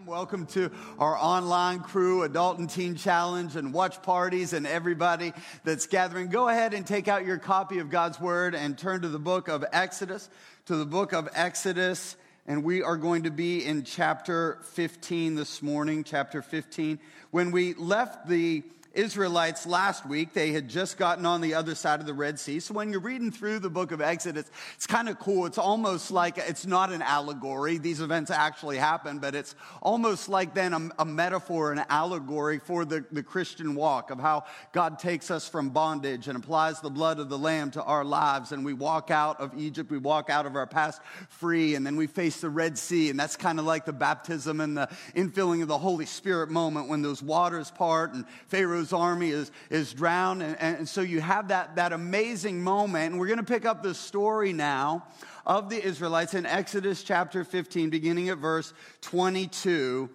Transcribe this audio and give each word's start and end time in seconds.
Welcome 0.00 0.46
to 0.46 0.70
our 0.98 1.16
online 1.16 1.80
crew, 1.80 2.22
Adult 2.22 2.58
and 2.58 2.68
Teen 2.68 2.96
Challenge, 2.96 3.56
and 3.56 3.74
watch 3.74 4.00
parties, 4.02 4.54
and 4.54 4.66
everybody 4.66 5.34
that's 5.64 5.86
gathering. 5.86 6.28
Go 6.28 6.48
ahead 6.48 6.72
and 6.72 6.86
take 6.86 7.08
out 7.08 7.26
your 7.26 7.36
copy 7.36 7.78
of 7.78 7.90
God's 7.90 8.18
Word 8.18 8.54
and 8.54 8.76
turn 8.76 9.02
to 9.02 9.08
the 9.08 9.18
book 9.18 9.48
of 9.48 9.64
Exodus, 9.70 10.30
to 10.66 10.76
the 10.76 10.86
book 10.86 11.12
of 11.12 11.28
Exodus. 11.34 12.16
And 12.46 12.64
we 12.64 12.82
are 12.82 12.96
going 12.96 13.24
to 13.24 13.30
be 13.30 13.64
in 13.64 13.84
chapter 13.84 14.58
15 14.62 15.34
this 15.34 15.62
morning, 15.62 16.04
chapter 16.04 16.40
15. 16.40 16.98
When 17.30 17.50
we 17.50 17.74
left 17.74 18.26
the 18.28 18.62
Israelites 18.94 19.66
last 19.66 20.06
week, 20.06 20.32
they 20.32 20.52
had 20.52 20.68
just 20.68 20.98
gotten 20.98 21.24
on 21.24 21.40
the 21.40 21.54
other 21.54 21.74
side 21.74 22.00
of 22.00 22.06
the 22.06 22.14
Red 22.14 22.38
Sea. 22.38 22.60
So 22.60 22.74
when 22.74 22.90
you're 22.90 23.00
reading 23.00 23.30
through 23.30 23.60
the 23.60 23.70
book 23.70 23.90
of 23.92 24.00
Exodus, 24.00 24.50
it's 24.74 24.86
kind 24.86 25.08
of 25.08 25.18
cool. 25.18 25.46
It's 25.46 25.58
almost 25.58 26.10
like 26.10 26.38
it's 26.38 26.66
not 26.66 26.92
an 26.92 27.02
allegory. 27.02 27.78
These 27.78 28.00
events 28.00 28.30
actually 28.30 28.76
happen, 28.76 29.18
but 29.18 29.34
it's 29.34 29.54
almost 29.80 30.28
like 30.28 30.54
then 30.54 30.72
a, 30.74 30.90
a 31.00 31.04
metaphor, 31.04 31.72
an 31.72 31.84
allegory 31.88 32.58
for 32.58 32.84
the, 32.84 33.04
the 33.12 33.22
Christian 33.22 33.74
walk 33.74 34.10
of 34.10 34.20
how 34.20 34.44
God 34.72 34.98
takes 34.98 35.30
us 35.30 35.48
from 35.48 35.70
bondage 35.70 36.28
and 36.28 36.36
applies 36.36 36.80
the 36.80 36.90
blood 36.90 37.18
of 37.18 37.28
the 37.28 37.38
Lamb 37.38 37.70
to 37.72 37.82
our 37.82 38.04
lives. 38.04 38.52
And 38.52 38.64
we 38.64 38.74
walk 38.74 39.10
out 39.10 39.40
of 39.40 39.58
Egypt, 39.58 39.90
we 39.90 39.98
walk 39.98 40.28
out 40.28 40.46
of 40.46 40.54
our 40.54 40.66
past 40.66 41.00
free, 41.28 41.74
and 41.74 41.86
then 41.86 41.96
we 41.96 42.06
face 42.06 42.40
the 42.40 42.50
Red 42.50 42.76
Sea. 42.76 43.10
And 43.10 43.18
that's 43.18 43.36
kind 43.36 43.58
of 43.58 43.64
like 43.64 43.86
the 43.86 43.92
baptism 43.92 44.60
and 44.60 44.76
the 44.76 44.88
infilling 45.14 45.62
of 45.62 45.68
the 45.68 45.78
Holy 45.78 46.06
Spirit 46.06 46.50
moment 46.50 46.88
when 46.88 47.00
those 47.00 47.22
waters 47.22 47.70
part 47.70 48.12
and 48.12 48.26
Pharaoh 48.48 48.81
Pharaoh's 48.82 48.92
army 48.92 49.30
is, 49.30 49.52
is 49.70 49.92
drowned. 49.92 50.42
And, 50.42 50.56
and 50.60 50.88
so 50.88 51.02
you 51.02 51.20
have 51.20 51.48
that, 51.48 51.76
that 51.76 51.92
amazing 51.92 52.62
moment. 52.62 53.12
And 53.12 53.20
we're 53.20 53.28
going 53.28 53.38
to 53.38 53.44
pick 53.44 53.64
up 53.64 53.82
the 53.82 53.94
story 53.94 54.52
now 54.52 55.06
of 55.46 55.70
the 55.70 55.80
Israelites 55.80 56.34
in 56.34 56.46
Exodus 56.46 57.04
chapter 57.04 57.44
15, 57.44 57.90
beginning 57.90 58.28
at 58.28 58.38
verse 58.38 58.74
22. 59.02 60.10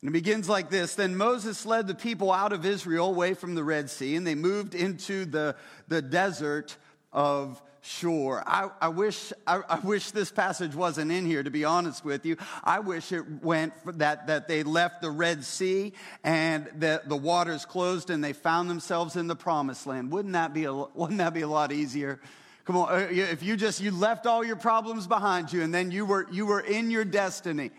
And 0.00 0.08
it 0.08 0.12
begins 0.12 0.48
like 0.48 0.70
this 0.70 0.94
Then 0.94 1.14
Moses 1.14 1.66
led 1.66 1.88
the 1.88 1.94
people 1.94 2.32
out 2.32 2.54
of 2.54 2.64
Israel 2.64 3.08
away 3.08 3.34
from 3.34 3.54
the 3.54 3.64
Red 3.64 3.90
Sea, 3.90 4.16
and 4.16 4.26
they 4.26 4.34
moved 4.34 4.74
into 4.74 5.26
the, 5.26 5.56
the 5.88 6.00
desert 6.00 6.78
of 7.12 7.60
Shur. 7.82 8.42
I, 8.46 8.68
I 8.80 8.88
wish, 8.88 9.32
I, 9.46 9.62
I, 9.68 9.78
wish 9.80 10.10
this 10.10 10.30
passage 10.30 10.74
wasn't 10.74 11.10
in 11.10 11.24
here, 11.24 11.42
to 11.42 11.50
be 11.50 11.64
honest 11.64 12.04
with 12.04 12.26
you. 12.26 12.36
I 12.62 12.80
wish 12.80 13.10
it 13.10 13.42
went 13.42 13.72
that, 13.98 14.26
that 14.26 14.48
they 14.48 14.62
left 14.62 15.00
the 15.00 15.10
Red 15.10 15.44
Sea 15.44 15.94
and 16.22 16.68
the, 16.78 17.00
the 17.06 17.16
waters 17.16 17.64
closed 17.64 18.10
and 18.10 18.22
they 18.22 18.34
found 18.34 18.68
themselves 18.68 19.16
in 19.16 19.28
the 19.28 19.36
promised 19.36 19.86
land. 19.86 20.12
Wouldn't 20.12 20.34
that 20.34 20.52
be 20.52 20.64
a, 20.64 20.74
wouldn't 20.74 21.18
that 21.18 21.32
be 21.32 21.40
a 21.40 21.48
lot 21.48 21.72
easier? 21.72 22.20
Come 22.66 22.76
on, 22.76 22.92
uh, 22.92 23.08
if 23.10 23.42
you 23.42 23.56
just, 23.56 23.80
you 23.80 23.90
left 23.90 24.26
all 24.26 24.44
your 24.44 24.56
problems 24.56 25.06
behind 25.06 25.50
you 25.50 25.62
and 25.62 25.72
then 25.72 25.90
you 25.90 26.04
were, 26.04 26.26
you 26.30 26.44
were 26.44 26.60
in 26.60 26.90
your 26.90 27.06
destiny. 27.06 27.70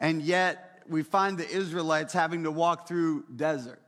And 0.00 0.22
yet 0.22 0.82
we 0.88 1.04
find 1.04 1.38
the 1.38 1.48
Israelites 1.48 2.12
having 2.12 2.42
to 2.42 2.50
walk 2.50 2.88
through 2.88 3.24
desert. 3.36 3.80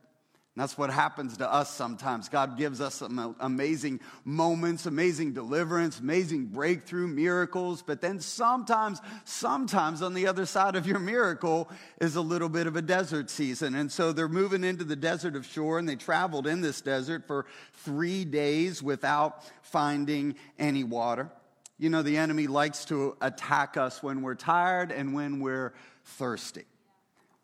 That's 0.55 0.77
what 0.77 0.89
happens 0.89 1.37
to 1.37 1.49
us 1.49 1.73
sometimes. 1.73 2.27
God 2.27 2.57
gives 2.57 2.81
us 2.81 2.95
some 2.95 3.35
amazing 3.39 4.01
moments, 4.25 4.87
amazing 4.87 5.31
deliverance, 5.31 5.99
amazing 5.99 6.47
breakthrough, 6.47 7.07
miracles. 7.07 7.81
But 7.81 8.01
then 8.01 8.19
sometimes, 8.19 8.99
sometimes 9.23 10.01
on 10.01 10.13
the 10.13 10.27
other 10.27 10.45
side 10.45 10.75
of 10.75 10.85
your 10.85 10.99
miracle 10.99 11.69
is 12.01 12.17
a 12.17 12.21
little 12.21 12.49
bit 12.49 12.67
of 12.67 12.75
a 12.75 12.81
desert 12.81 13.29
season. 13.29 13.73
And 13.73 13.89
so 13.89 14.11
they're 14.11 14.27
moving 14.27 14.65
into 14.65 14.83
the 14.83 14.97
desert 14.97 15.37
of 15.37 15.45
Shur, 15.45 15.77
and 15.77 15.87
they 15.87 15.95
traveled 15.95 16.45
in 16.45 16.59
this 16.59 16.81
desert 16.81 17.25
for 17.25 17.45
three 17.85 18.25
days 18.25 18.83
without 18.83 19.45
finding 19.61 20.35
any 20.57 20.83
water. 20.83 21.29
You 21.77 21.89
know, 21.89 22.01
the 22.01 22.17
enemy 22.17 22.47
likes 22.47 22.83
to 22.85 23.15
attack 23.21 23.77
us 23.77 24.03
when 24.03 24.21
we're 24.21 24.35
tired 24.35 24.91
and 24.91 25.13
when 25.13 25.39
we're 25.39 25.73
thirsty. 26.03 26.65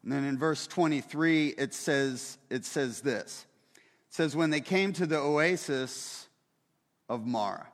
And 0.05 0.13
then 0.13 0.23
in 0.23 0.37
verse 0.37 0.67
23, 0.67 1.47
it 1.57 1.73
says, 1.73 2.37
it 2.49 2.63
says 2.63 3.01
this. 3.01 3.45
It 3.75 4.13
says, 4.13 4.35
when 4.35 4.51
they 4.51 4.61
came 4.61 4.93
to 4.93 5.07
the 5.07 5.17
oasis 5.17 6.29
of 7.09 7.25
Mara. 7.25 7.67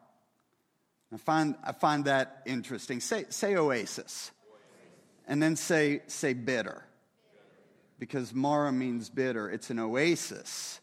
I 1.13 1.17
find, 1.17 1.55
I 1.61 1.73
find 1.73 2.05
that 2.05 2.41
interesting. 2.45 3.01
Say, 3.01 3.25
say 3.29 3.57
oasis. 3.57 4.31
And 5.27 5.43
then 5.43 5.57
say, 5.57 6.03
say 6.07 6.33
bitter. 6.33 6.85
Because 7.99 8.33
Mara 8.33 8.71
means 8.71 9.09
bitter. 9.09 9.49
It's 9.49 9.69
an 9.69 9.79
oasis, 9.79 10.79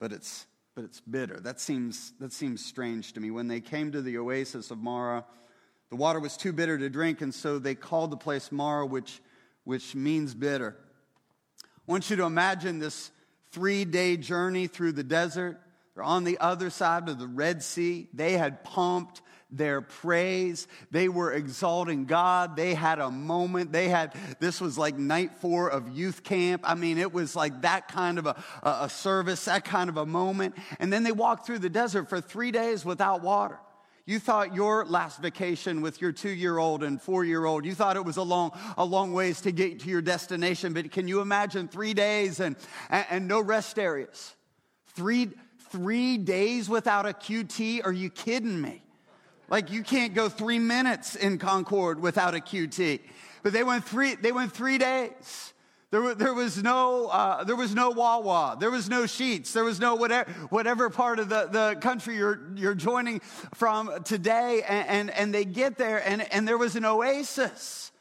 but 0.00 0.10
it's, 0.10 0.46
but 0.74 0.84
it's 0.84 1.00
bitter. 1.00 1.38
That 1.38 1.60
seems, 1.60 2.14
that 2.18 2.32
seems 2.32 2.64
strange 2.64 3.12
to 3.12 3.20
me. 3.20 3.30
When 3.30 3.46
they 3.46 3.60
came 3.60 3.92
to 3.92 4.00
the 4.00 4.18
oasis 4.18 4.70
of 4.70 4.78
Mara, 4.78 5.24
the 5.90 5.96
water 5.96 6.18
was 6.18 6.36
too 6.38 6.52
bitter 6.52 6.78
to 6.78 6.88
drink, 6.88 7.20
and 7.20 7.34
so 7.34 7.58
they 7.58 7.74
called 7.74 8.10
the 8.10 8.16
place 8.16 8.50
Mara, 8.50 8.86
which 8.86 9.20
which 9.64 9.94
means 9.94 10.34
bitter. 10.34 10.76
I 11.62 11.90
want 11.90 12.10
you 12.10 12.16
to 12.16 12.24
imagine 12.24 12.78
this 12.78 13.10
three 13.50 13.84
day 13.84 14.16
journey 14.16 14.66
through 14.66 14.92
the 14.92 15.04
desert. 15.04 15.60
They're 15.94 16.04
on 16.04 16.24
the 16.24 16.38
other 16.38 16.70
side 16.70 17.08
of 17.08 17.18
the 17.18 17.26
Red 17.26 17.62
Sea. 17.62 18.08
They 18.14 18.32
had 18.32 18.64
pumped 18.64 19.20
their 19.50 19.82
praise. 19.82 20.66
They 20.90 21.08
were 21.08 21.32
exalting 21.32 22.06
God. 22.06 22.56
They 22.56 22.74
had 22.74 22.98
a 22.98 23.10
moment. 23.10 23.70
They 23.70 23.88
had, 23.88 24.14
this 24.40 24.60
was 24.60 24.78
like 24.78 24.96
night 24.96 25.34
four 25.36 25.68
of 25.68 25.90
youth 25.90 26.24
camp. 26.24 26.62
I 26.64 26.74
mean, 26.74 26.96
it 26.96 27.12
was 27.12 27.36
like 27.36 27.62
that 27.62 27.88
kind 27.88 28.18
of 28.18 28.26
a, 28.26 28.42
a 28.62 28.88
service, 28.88 29.44
that 29.44 29.64
kind 29.64 29.90
of 29.90 29.98
a 29.98 30.06
moment. 30.06 30.54
And 30.80 30.90
then 30.90 31.02
they 31.02 31.12
walked 31.12 31.46
through 31.46 31.58
the 31.58 31.70
desert 31.70 32.08
for 32.08 32.20
three 32.20 32.50
days 32.50 32.84
without 32.84 33.22
water. 33.22 33.58
You 34.04 34.18
thought 34.18 34.54
your 34.54 34.84
last 34.84 35.20
vacation 35.20 35.80
with 35.80 36.00
your 36.00 36.10
two 36.10 36.30
year 36.30 36.58
old 36.58 36.82
and 36.82 37.00
four 37.00 37.24
year 37.24 37.44
old, 37.44 37.64
you 37.64 37.74
thought 37.74 37.96
it 37.96 38.04
was 38.04 38.16
a 38.16 38.22
long, 38.22 38.50
a 38.76 38.84
long 38.84 39.12
ways 39.12 39.40
to 39.42 39.52
get 39.52 39.80
to 39.80 39.88
your 39.88 40.02
destination, 40.02 40.72
but 40.72 40.90
can 40.90 41.06
you 41.06 41.20
imagine 41.20 41.68
three 41.68 41.94
days 41.94 42.40
and, 42.40 42.56
and, 42.90 43.06
and 43.10 43.28
no 43.28 43.40
rest 43.40 43.78
areas? 43.78 44.34
Three, 44.94 45.30
three 45.70 46.18
days 46.18 46.68
without 46.68 47.06
a 47.06 47.12
QT? 47.12 47.86
Are 47.86 47.92
you 47.92 48.10
kidding 48.10 48.60
me? 48.60 48.82
Like 49.48 49.70
you 49.70 49.84
can't 49.84 50.14
go 50.14 50.28
three 50.28 50.58
minutes 50.58 51.14
in 51.14 51.38
Concord 51.38 52.00
without 52.00 52.34
a 52.34 52.38
QT. 52.38 53.00
But 53.44 53.52
they 53.52 53.62
went 53.62 53.84
three, 53.84 54.16
they 54.16 54.32
went 54.32 54.52
three 54.52 54.78
days. 54.78 55.52
There, 55.92 56.14
there, 56.14 56.32
was 56.32 56.62
no, 56.62 57.08
uh, 57.08 57.44
there 57.44 57.54
was 57.54 57.74
no 57.74 57.90
Wawa. 57.90 58.56
There 58.58 58.70
was 58.70 58.88
no 58.88 59.02
Sheetz. 59.02 59.52
There 59.52 59.62
was 59.62 59.78
no 59.78 59.94
whatever, 59.94 60.30
whatever 60.48 60.88
part 60.88 61.18
of 61.18 61.28
the, 61.28 61.48
the 61.52 61.76
country 61.82 62.16
you're, 62.16 62.40
you're 62.54 62.74
joining 62.74 63.20
from 63.52 64.02
today. 64.02 64.62
And, 64.66 64.88
and, 64.88 65.10
and 65.10 65.34
they 65.34 65.44
get 65.44 65.76
there, 65.76 66.02
and, 66.08 66.22
and 66.32 66.48
there 66.48 66.56
was 66.56 66.76
an 66.76 66.86
oasis. 66.86 67.91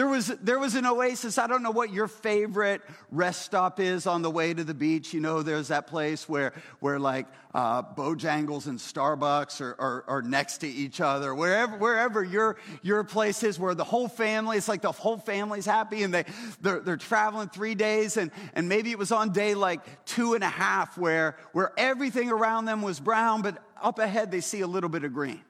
There 0.00 0.08
was, 0.08 0.28
there 0.28 0.58
was 0.58 0.76
an 0.76 0.86
oasis. 0.86 1.36
I 1.36 1.46
don't 1.46 1.62
know 1.62 1.72
what 1.72 1.92
your 1.92 2.08
favorite 2.08 2.80
rest 3.10 3.42
stop 3.42 3.78
is 3.78 4.06
on 4.06 4.22
the 4.22 4.30
way 4.30 4.54
to 4.54 4.64
the 4.64 4.72
beach. 4.72 5.12
You 5.12 5.20
know, 5.20 5.42
there's 5.42 5.68
that 5.68 5.88
place 5.88 6.26
where, 6.26 6.54
where 6.78 6.98
like 6.98 7.26
uh, 7.52 7.82
Bojangles 7.82 8.66
and 8.66 8.78
Starbucks 8.78 9.60
are, 9.60 9.76
are, 9.78 10.04
are, 10.08 10.22
next 10.22 10.58
to 10.62 10.66
each 10.66 11.02
other. 11.02 11.34
Wherever, 11.34 11.76
wherever 11.76 12.24
your, 12.24 12.56
your 12.80 13.04
place 13.04 13.42
is, 13.42 13.58
where 13.58 13.74
the 13.74 13.84
whole 13.84 14.08
family, 14.08 14.56
it's 14.56 14.68
like 14.68 14.80
the 14.80 14.90
whole 14.90 15.18
family's 15.18 15.66
happy 15.66 16.02
and 16.02 16.14
they, 16.14 16.24
they're, 16.62 16.80
they're 16.80 16.96
traveling 16.96 17.50
three 17.50 17.74
days. 17.74 18.16
And, 18.16 18.30
and 18.54 18.70
maybe 18.70 18.90
it 18.92 18.98
was 18.98 19.12
on 19.12 19.34
day 19.34 19.54
like 19.54 20.06
two 20.06 20.32
and 20.32 20.42
a 20.42 20.48
half 20.48 20.96
where, 20.96 21.36
where 21.52 21.72
everything 21.76 22.30
around 22.30 22.64
them 22.64 22.80
was 22.80 23.00
brown, 23.00 23.42
but 23.42 23.62
up 23.82 23.98
ahead 23.98 24.30
they 24.30 24.40
see 24.40 24.62
a 24.62 24.66
little 24.66 24.88
bit 24.88 25.04
of 25.04 25.12
green 25.12 25.42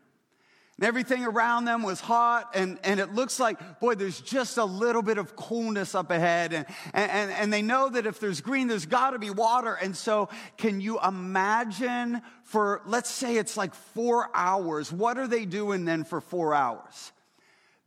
everything 0.81 1.25
around 1.25 1.65
them 1.65 1.83
was 1.83 2.01
hot 2.01 2.51
and, 2.55 2.79
and 2.85 3.01
it 3.01 3.15
looks 3.15 3.39
like 3.39 3.81
boy 3.81 3.95
there's 3.95 4.21
just 4.21 4.59
a 4.59 4.65
little 4.65 5.03
bit 5.03 5.19
of 5.19 5.37
coolness 5.37 5.95
up 5.95 6.11
ahead. 6.11 6.53
And, 6.53 6.67
and, 6.95 7.31
and 7.31 7.53
they 7.53 7.63
know 7.63 7.89
that 7.89 8.07
if 8.07 8.21
there's 8.21 8.41
green 8.41 8.69
there's 8.69 8.87
got 8.87 9.11
to 9.11 9.19
be 9.19 9.31
water. 9.31 9.75
And 9.75 9.97
so 9.97 10.29
can 10.57 10.81
you 10.81 10.99
imagine 11.01 12.23
for 12.45 12.83
let's 12.87 13.11
say 13.11 13.37
it's 13.37 13.57
like 13.57 13.75
four 13.75 14.29
hours 14.35 14.93
what 14.93 15.19
are 15.19 15.27
they 15.27 15.45
doing 15.45 15.85
then 15.85 16.05
for 16.05 16.21
four 16.21 16.55
hours? 16.55 17.13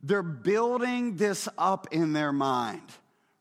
They're 0.02 0.22
building 0.22 1.16
this 1.16 1.48
up 1.56 1.88
in 1.90 2.12
their 2.12 2.32
mind 2.32 2.82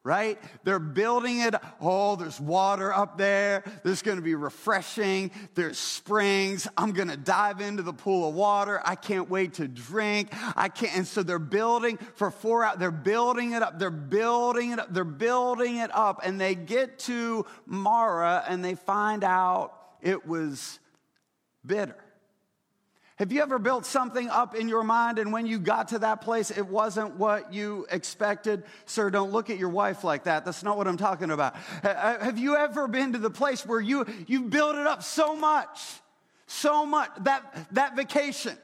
right? 0.04 0.38
They're 0.66 0.80
building 0.80 1.40
it. 1.40 1.56
Oh, 1.80 2.18
there's 2.18 2.40
water 2.40 2.94
up 2.94 3.18
there. 3.18 3.64
There's 3.84 4.02
going 4.02 4.18
to 4.18 4.24
be 4.24 4.36
refreshing. 4.36 5.32
There's 5.56 5.78
springs. 5.78 6.68
I'm 6.78 6.92
going 6.92 7.08
to 7.08 7.16
dive 7.16 7.62
into 7.62 7.84
the 7.84 7.94
pool 7.94 8.28
of 8.28 8.36
water. 8.36 8.82
I 8.84 8.96
can't 8.96 9.30
wait 9.30 9.54
to 9.56 9.68
drink. 9.68 10.30
I 10.58 10.68
can't. 10.68 10.98
And 10.98 11.08
so 11.08 11.24
they're 11.24 11.40
building 11.40 11.98
for 12.16 12.32
four 12.32 12.66
hours. 12.66 12.78
They're 12.80 12.92
building 12.92 13.54
it 13.54 13.62
up. 13.62 13.80
They're 13.80 13.90
building 13.90 14.72
it 14.72 14.80
up. 14.80 14.94
They're 14.94 15.06
building 15.06 15.78
it 15.78 15.96
up. 15.96 16.20
And 16.24 16.40
they 16.40 16.56
get 16.56 17.00
to 17.00 17.46
Mara 17.66 18.44
and 18.48 18.64
they 18.64 18.76
find 18.76 19.24
out 19.24 19.74
it 20.02 20.28
was 20.28 20.80
bitter. 21.66 22.03
Have 23.18 23.32
you 23.32 23.42
ever 23.42 23.60
built 23.60 23.86
something 23.86 24.30
up 24.30 24.56
in 24.56 24.68
your 24.68 24.84
mind 24.84 25.20
and 25.20 25.32
when 25.32 25.46
you 25.46 25.60
got 25.60 25.90
to 25.90 26.00
that 26.00 26.22
place, 26.22 26.50
it 26.50 26.66
wasn't 26.66 27.16
what 27.16 27.54
you 27.54 27.86
expected? 27.92 28.64
Sir, 28.86 29.12
don't 29.12 29.32
look 29.32 29.50
at 29.50 29.58
your 29.58 29.70
wife 29.70 30.04
like 30.04 30.24
that. 30.24 30.46
That's 30.46 30.64
not 30.64 30.78
what 30.78 30.88
I'm 30.88 30.98
talking 30.98 31.30
about. 31.30 31.56
Have 31.84 32.40
you 32.40 32.56
ever 32.56 32.88
been 32.88 33.14
to 33.14 33.20
the 33.20 33.30
place 33.30 33.66
where 33.66 33.80
you, 33.80 34.06
you 34.26 34.44
built 34.44 34.76
it 34.76 34.88
up 34.88 35.04
so 35.04 35.36
much, 35.36 35.80
so 36.48 36.86
much, 36.86 37.12
that, 37.22 37.68
that 37.72 37.96
vacation, 37.96 38.58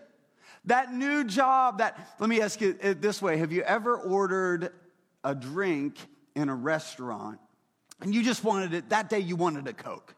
that 0.65 0.93
new 0.93 1.23
job, 1.23 1.77
that, 1.77 2.15
let 2.19 2.29
me 2.29 2.41
ask 2.41 2.59
you 2.59 2.73
this 2.73 3.21
way. 3.21 3.37
Have 3.37 3.51
you 3.51 3.61
ever 3.61 3.95
ordered 3.95 4.71
a 5.23 5.35
drink 5.35 5.97
in 6.35 6.49
a 6.49 6.55
restaurant 6.55 7.39
and 8.01 8.15
you 8.15 8.23
just 8.23 8.43
wanted 8.43 8.73
it, 8.73 8.89
that 8.89 9.09
day 9.09 9.19
you 9.19 9.35
wanted 9.35 9.67
a 9.67 9.73
Coke. 9.73 10.15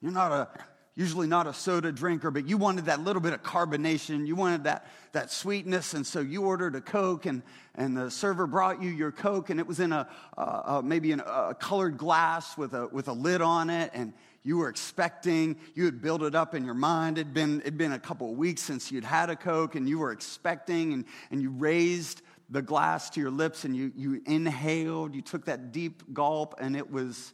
You're 0.00 0.12
not 0.12 0.32
a, 0.32 0.48
usually 0.96 1.26
not 1.26 1.46
a 1.46 1.52
soda 1.52 1.90
drinker, 1.90 2.30
but 2.30 2.46
you 2.46 2.56
wanted 2.56 2.86
that 2.86 3.00
little 3.00 3.20
bit 3.20 3.32
of 3.32 3.42
carbonation. 3.42 4.26
You 4.26 4.36
wanted 4.36 4.64
that, 4.64 4.86
that 5.12 5.30
sweetness. 5.30 5.94
And 5.94 6.06
so 6.06 6.20
you 6.20 6.42
ordered 6.42 6.76
a 6.76 6.80
Coke, 6.80 7.26
and, 7.26 7.42
and 7.74 7.96
the 7.96 8.10
server 8.10 8.46
brought 8.46 8.80
you 8.80 8.90
your 8.90 9.10
Coke, 9.10 9.50
and 9.50 9.58
it 9.58 9.66
was 9.66 9.80
in 9.80 9.92
a, 9.92 10.08
uh, 10.36 10.82
maybe 10.84 11.10
in 11.12 11.20
a 11.20 11.54
colored 11.58 11.96
glass 11.96 12.56
with 12.56 12.74
a, 12.74 12.86
with 12.88 13.08
a 13.08 13.12
lid 13.12 13.42
on 13.42 13.70
it. 13.70 13.90
And 13.92 14.12
you 14.44 14.58
were 14.58 14.68
expecting, 14.68 15.56
you 15.74 15.84
had 15.86 16.00
built 16.00 16.22
it 16.22 16.34
up 16.34 16.54
in 16.54 16.64
your 16.64 16.74
mind. 16.74 17.18
It'd 17.18 17.34
been, 17.34 17.60
it'd 17.62 17.78
been 17.78 17.92
a 17.92 17.98
couple 17.98 18.30
of 18.30 18.36
weeks 18.36 18.62
since 18.62 18.92
you'd 18.92 19.04
had 19.04 19.30
a 19.30 19.36
Coke, 19.36 19.74
and 19.74 19.88
you 19.88 19.98
were 19.98 20.12
expecting, 20.12 20.92
and, 20.92 21.04
and 21.30 21.42
you 21.42 21.50
raised 21.50 22.22
the 22.50 22.62
glass 22.62 23.10
to 23.10 23.20
your 23.20 23.30
lips 23.30 23.64
and 23.64 23.74
you, 23.74 23.90
you 23.96 24.22
inhaled, 24.26 25.14
you 25.14 25.22
took 25.22 25.46
that 25.46 25.72
deep 25.72 26.12
gulp, 26.12 26.54
and 26.60 26.76
it 26.76 26.90
was 26.90 27.32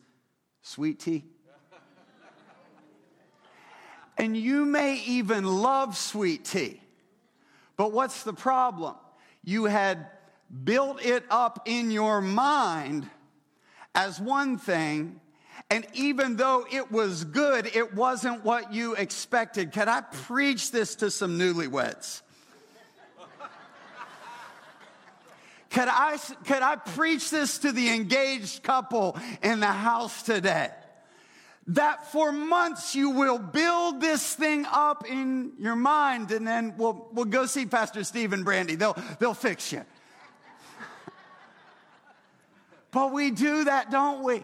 sweet 0.62 1.00
tea. 1.00 1.24
And 4.20 4.36
you 4.36 4.66
may 4.66 4.96
even 5.06 5.44
love 5.44 5.96
sweet 5.96 6.44
tea. 6.44 6.78
But 7.78 7.92
what's 7.92 8.22
the 8.22 8.34
problem? 8.34 8.94
You 9.42 9.64
had 9.64 10.08
built 10.62 11.02
it 11.02 11.24
up 11.30 11.62
in 11.64 11.90
your 11.90 12.20
mind 12.20 13.08
as 13.94 14.20
one 14.20 14.58
thing, 14.58 15.20
and 15.70 15.86
even 15.94 16.36
though 16.36 16.66
it 16.70 16.92
was 16.92 17.24
good, 17.24 17.74
it 17.74 17.94
wasn't 17.94 18.44
what 18.44 18.74
you 18.74 18.94
expected. 18.94 19.72
Can 19.72 19.88
I 19.88 20.02
preach 20.02 20.70
this 20.70 20.96
to 20.96 21.10
some 21.10 21.38
newlyweds? 21.38 22.20
Could 25.70 25.88
I, 25.88 26.18
could 26.44 26.62
I 26.62 26.76
preach 26.76 27.30
this 27.30 27.56
to 27.58 27.72
the 27.72 27.88
engaged 27.88 28.64
couple 28.64 29.16
in 29.42 29.60
the 29.60 29.66
house 29.66 30.22
today? 30.24 30.68
That 31.74 32.10
for 32.10 32.32
months 32.32 32.96
you 32.96 33.10
will 33.10 33.38
build 33.38 34.00
this 34.00 34.34
thing 34.34 34.66
up 34.66 35.08
in 35.08 35.52
your 35.56 35.76
mind, 35.76 36.32
and 36.32 36.46
then 36.46 36.74
we'll, 36.76 37.08
we'll 37.12 37.26
go 37.26 37.46
see 37.46 37.64
Pastor 37.64 38.02
Steve 38.02 38.32
and 38.32 38.44
Brandy. 38.44 38.74
They'll, 38.74 38.96
they'll 39.20 39.34
fix 39.34 39.72
you. 39.72 39.84
but 42.90 43.12
we 43.12 43.30
do 43.30 43.64
that, 43.64 43.88
don't 43.88 44.24
we? 44.24 44.42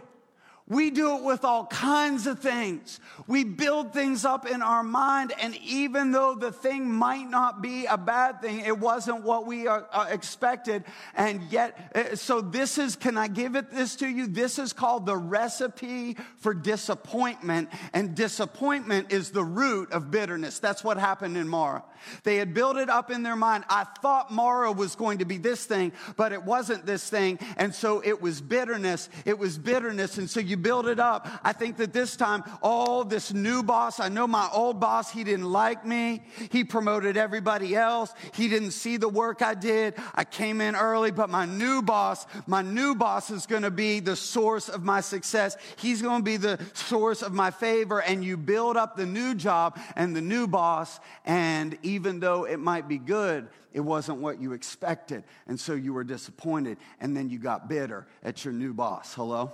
We 0.69 0.91
do 0.91 1.17
it 1.17 1.23
with 1.23 1.45
all 1.45 1.67
kinds 1.67 2.27
of 2.27 2.41
things. 2.41 2.99
We 3.29 3.45
build 3.45 3.93
things 3.93 4.25
up 4.25 4.51
in 4.51 4.63
our 4.63 4.83
mind, 4.83 5.33
and 5.41 5.55
even 5.59 6.11
though 6.11 6.35
the 6.35 6.51
thing 6.51 6.91
might 6.91 7.31
not 7.31 7.63
be 7.63 7.87
a 7.87 7.97
bad 7.97 8.41
thing, 8.41 8.61
it 8.61 8.77
wasn't 8.77 9.23
what 9.23 9.47
we 9.47 9.69
are, 9.69 9.87
uh, 9.93 10.07
expected. 10.11 10.83
And 11.15 11.43
yet, 11.51 11.93
uh, 11.95 12.17
so 12.17 12.41
this 12.41 12.79
is, 12.79 12.97
can 12.97 13.17
I 13.17 13.29
give 13.29 13.55
it 13.55 13.71
this 13.71 13.95
to 13.97 14.09
you? 14.09 14.27
This 14.27 14.59
is 14.59 14.73
called 14.73 15.07
the 15.07 15.17
recipe 15.17 16.17
for 16.39 16.53
disappointment, 16.53 17.69
and 17.93 18.17
disappointment 18.17 19.13
is 19.13 19.31
the 19.31 19.45
root 19.45 19.93
of 19.93 20.11
bitterness. 20.11 20.59
That's 20.59 20.83
what 20.83 20.99
happened 20.99 21.37
in 21.37 21.47
Mara. 21.47 21.85
They 22.25 22.37
had 22.37 22.55
built 22.55 22.77
it 22.77 22.91
up 22.91 23.11
in 23.11 23.23
their 23.23 23.37
mind. 23.37 23.65
I 23.69 23.85
thought 24.03 24.33
Mara 24.33 24.73
was 24.73 24.97
going 24.97 25.19
to 25.19 25.25
be 25.25 25.39
this 25.39 25.65
thing, 25.65 25.93
but 26.17 26.33
it 26.33 26.43
wasn't 26.43 26.87
this 26.87 27.09
thing. 27.09 27.39
And 27.57 27.75
so 27.75 28.03
it 28.05 28.21
was 28.21 28.41
bitterness. 28.41 29.09
It 29.25 29.39
was 29.39 29.59
bitterness. 29.59 30.19
And 30.19 30.29
so 30.29 30.41
you 30.41 30.56
build 30.57 30.89
it 30.89 30.99
up. 30.99 31.29
I 31.45 31.53
think 31.53 31.77
that 31.77 31.93
this 31.93 32.17
time, 32.17 32.43
all 32.63 33.05
this 33.05 33.33
new 33.33 33.63
boss, 33.63 34.01
I 34.01 34.09
know 34.09 34.27
my 34.27 34.49
old 34.53 34.81
boss, 34.81 35.11
he 35.11 35.25
didn't 35.25 35.51
like 35.53 35.85
me. 35.85 36.23
He 36.51 36.65
promoted 36.65 37.17
everybody 37.17 37.77
else. 37.77 38.13
He 38.35 38.49
didn't 38.49 38.71
see 38.71 38.97
the 38.97 39.09
work 39.09 39.43
I 39.43 39.55
did. 39.55 39.95
I 40.15 40.25
came 40.25 40.61
in 40.61 40.75
early, 40.75 41.11
but 41.11 41.29
my 41.29 41.45
new 41.45 41.83
boss, 41.83 42.27
my 42.47 42.63
new 42.63 42.95
boss 42.95 43.31
is 43.31 43.47
going 43.47 43.63
to 43.63 43.71
be 43.71 44.01
the 44.01 44.17
source 44.17 44.69
of 44.69 44.83
my 44.83 45.01
success. 45.01 45.57
He's 45.77 46.03
going 46.03 46.21
to 46.21 46.25
be 46.25 46.39
the 46.39 46.59
source 46.73 47.23
of 47.23 47.33
my 47.33 47.51
favor. 47.51 48.01
And 48.01 48.25
you 48.25 48.37
build 48.37 48.77
up 48.77 48.97
the 48.97 49.07
new 49.07 49.35
job 49.35 49.79
and 49.97 50.17
the 50.17 50.23
new 50.23 50.47
boss, 50.47 50.99
and 51.25 51.77
even 51.83 52.07
even 52.07 52.21
though 52.21 52.45
it 52.45 52.59
might 52.59 52.87
be 52.89 52.99
good, 52.99 53.49
it 53.73 53.81
wasn't 53.81 54.19
what 54.19 54.41
you 54.41 54.53
expected. 54.53 55.25
And 55.49 55.59
so 55.59 55.75
you 55.75 55.93
were 55.93 56.05
disappointed. 56.05 56.79
And 57.01 57.17
then 57.17 57.29
you 57.29 57.39
got 57.39 57.69
bitter 57.69 58.07
at 58.23 58.45
your 58.45 58.55
new 58.55 58.73
boss. 58.73 59.13
Hello? 59.13 59.53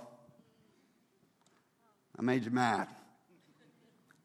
I 2.23 2.25
made 2.25 2.45
you 2.45 2.51
mad. 2.51 2.87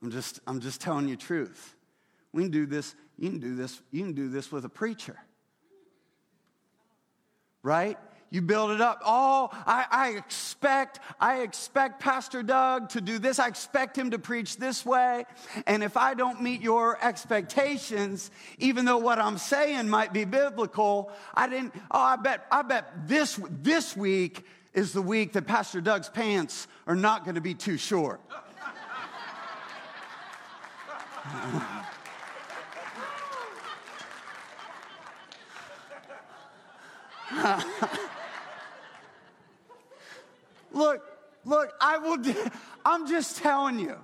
I'm 0.00 0.12
just, 0.12 0.38
I'm 0.46 0.60
just 0.60 0.80
telling 0.80 1.08
you 1.08 1.16
truth. 1.16 1.74
We 2.32 2.44
can 2.44 2.52
do 2.52 2.64
this. 2.64 2.94
You 3.18 3.28
can 3.28 3.40
do 3.40 3.56
this. 3.56 3.82
You 3.90 4.04
can 4.04 4.12
do 4.12 4.28
this 4.28 4.52
with 4.52 4.64
a 4.64 4.68
preacher. 4.68 5.16
Right? 7.64 7.98
You 8.30 8.40
build 8.40 8.70
it 8.70 8.80
up. 8.80 9.02
Oh, 9.04 9.48
I, 9.52 9.86
I, 9.90 10.08
expect, 10.10 11.00
I 11.18 11.40
expect 11.40 11.98
Pastor 11.98 12.44
Doug 12.44 12.90
to 12.90 13.00
do 13.00 13.18
this. 13.18 13.40
I 13.40 13.48
expect 13.48 13.98
him 13.98 14.12
to 14.12 14.18
preach 14.20 14.58
this 14.58 14.86
way. 14.86 15.24
And 15.66 15.82
if 15.82 15.96
I 15.96 16.14
don't 16.14 16.40
meet 16.40 16.60
your 16.60 17.04
expectations, 17.04 18.30
even 18.58 18.84
though 18.84 18.98
what 18.98 19.18
I'm 19.18 19.38
saying 19.38 19.88
might 19.88 20.12
be 20.12 20.24
biblical, 20.24 21.10
I 21.34 21.48
didn't, 21.48 21.74
oh, 21.90 21.98
I 21.98 22.14
bet, 22.14 22.46
I 22.52 22.62
bet 22.62 23.08
this, 23.08 23.40
this 23.50 23.96
week 23.96 24.46
is 24.78 24.92
the 24.92 25.02
week 25.02 25.32
that 25.32 25.44
Pastor 25.44 25.80
Doug's 25.80 26.08
pants 26.08 26.68
are 26.86 26.94
not 26.94 27.24
going 27.24 27.34
to 27.34 27.40
be 27.40 27.52
too 27.52 27.76
short. 27.76 28.20
Look, 40.72 41.02
look, 41.44 41.72
I 41.80 41.98
will, 41.98 42.18
I'm 42.84 43.08
just 43.08 43.38
telling 43.38 43.80
you, 43.80 43.96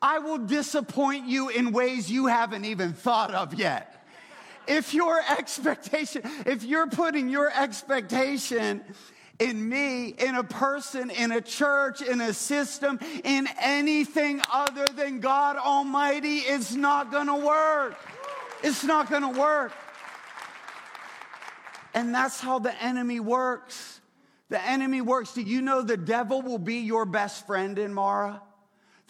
I 0.00 0.20
will 0.20 0.38
disappoint 0.38 1.26
you 1.26 1.50
in 1.50 1.70
ways 1.70 2.10
you 2.10 2.28
haven't 2.28 2.64
even 2.64 2.94
thought 2.94 3.34
of 3.34 3.52
yet. 3.52 4.06
If 4.66 4.94
your 4.94 5.20
expectation, 5.38 6.22
if 6.46 6.62
you're 6.62 6.86
putting 6.86 7.28
your 7.28 7.52
expectation 7.54 8.80
in 9.38 9.68
me, 9.68 10.08
in 10.08 10.34
a 10.34 10.44
person, 10.44 11.10
in 11.10 11.32
a 11.32 11.40
church, 11.40 12.02
in 12.02 12.20
a 12.20 12.32
system, 12.32 12.98
in 13.24 13.48
anything 13.60 14.40
other 14.52 14.86
than 14.88 15.20
God 15.20 15.56
Almighty, 15.56 16.38
it's 16.38 16.74
not 16.74 17.10
gonna 17.10 17.36
work. 17.36 17.96
It's 18.62 18.84
not 18.84 19.10
gonna 19.10 19.30
work. 19.30 19.72
And 21.94 22.14
that's 22.14 22.40
how 22.40 22.58
the 22.58 22.74
enemy 22.82 23.20
works. 23.20 24.00
The 24.48 24.62
enemy 24.62 25.00
works. 25.00 25.34
Do 25.34 25.42
you 25.42 25.62
know 25.62 25.82
the 25.82 25.96
devil 25.96 26.42
will 26.42 26.58
be 26.58 26.76
your 26.76 27.04
best 27.04 27.46
friend 27.46 27.78
in 27.78 27.92
Mara? 27.92 28.42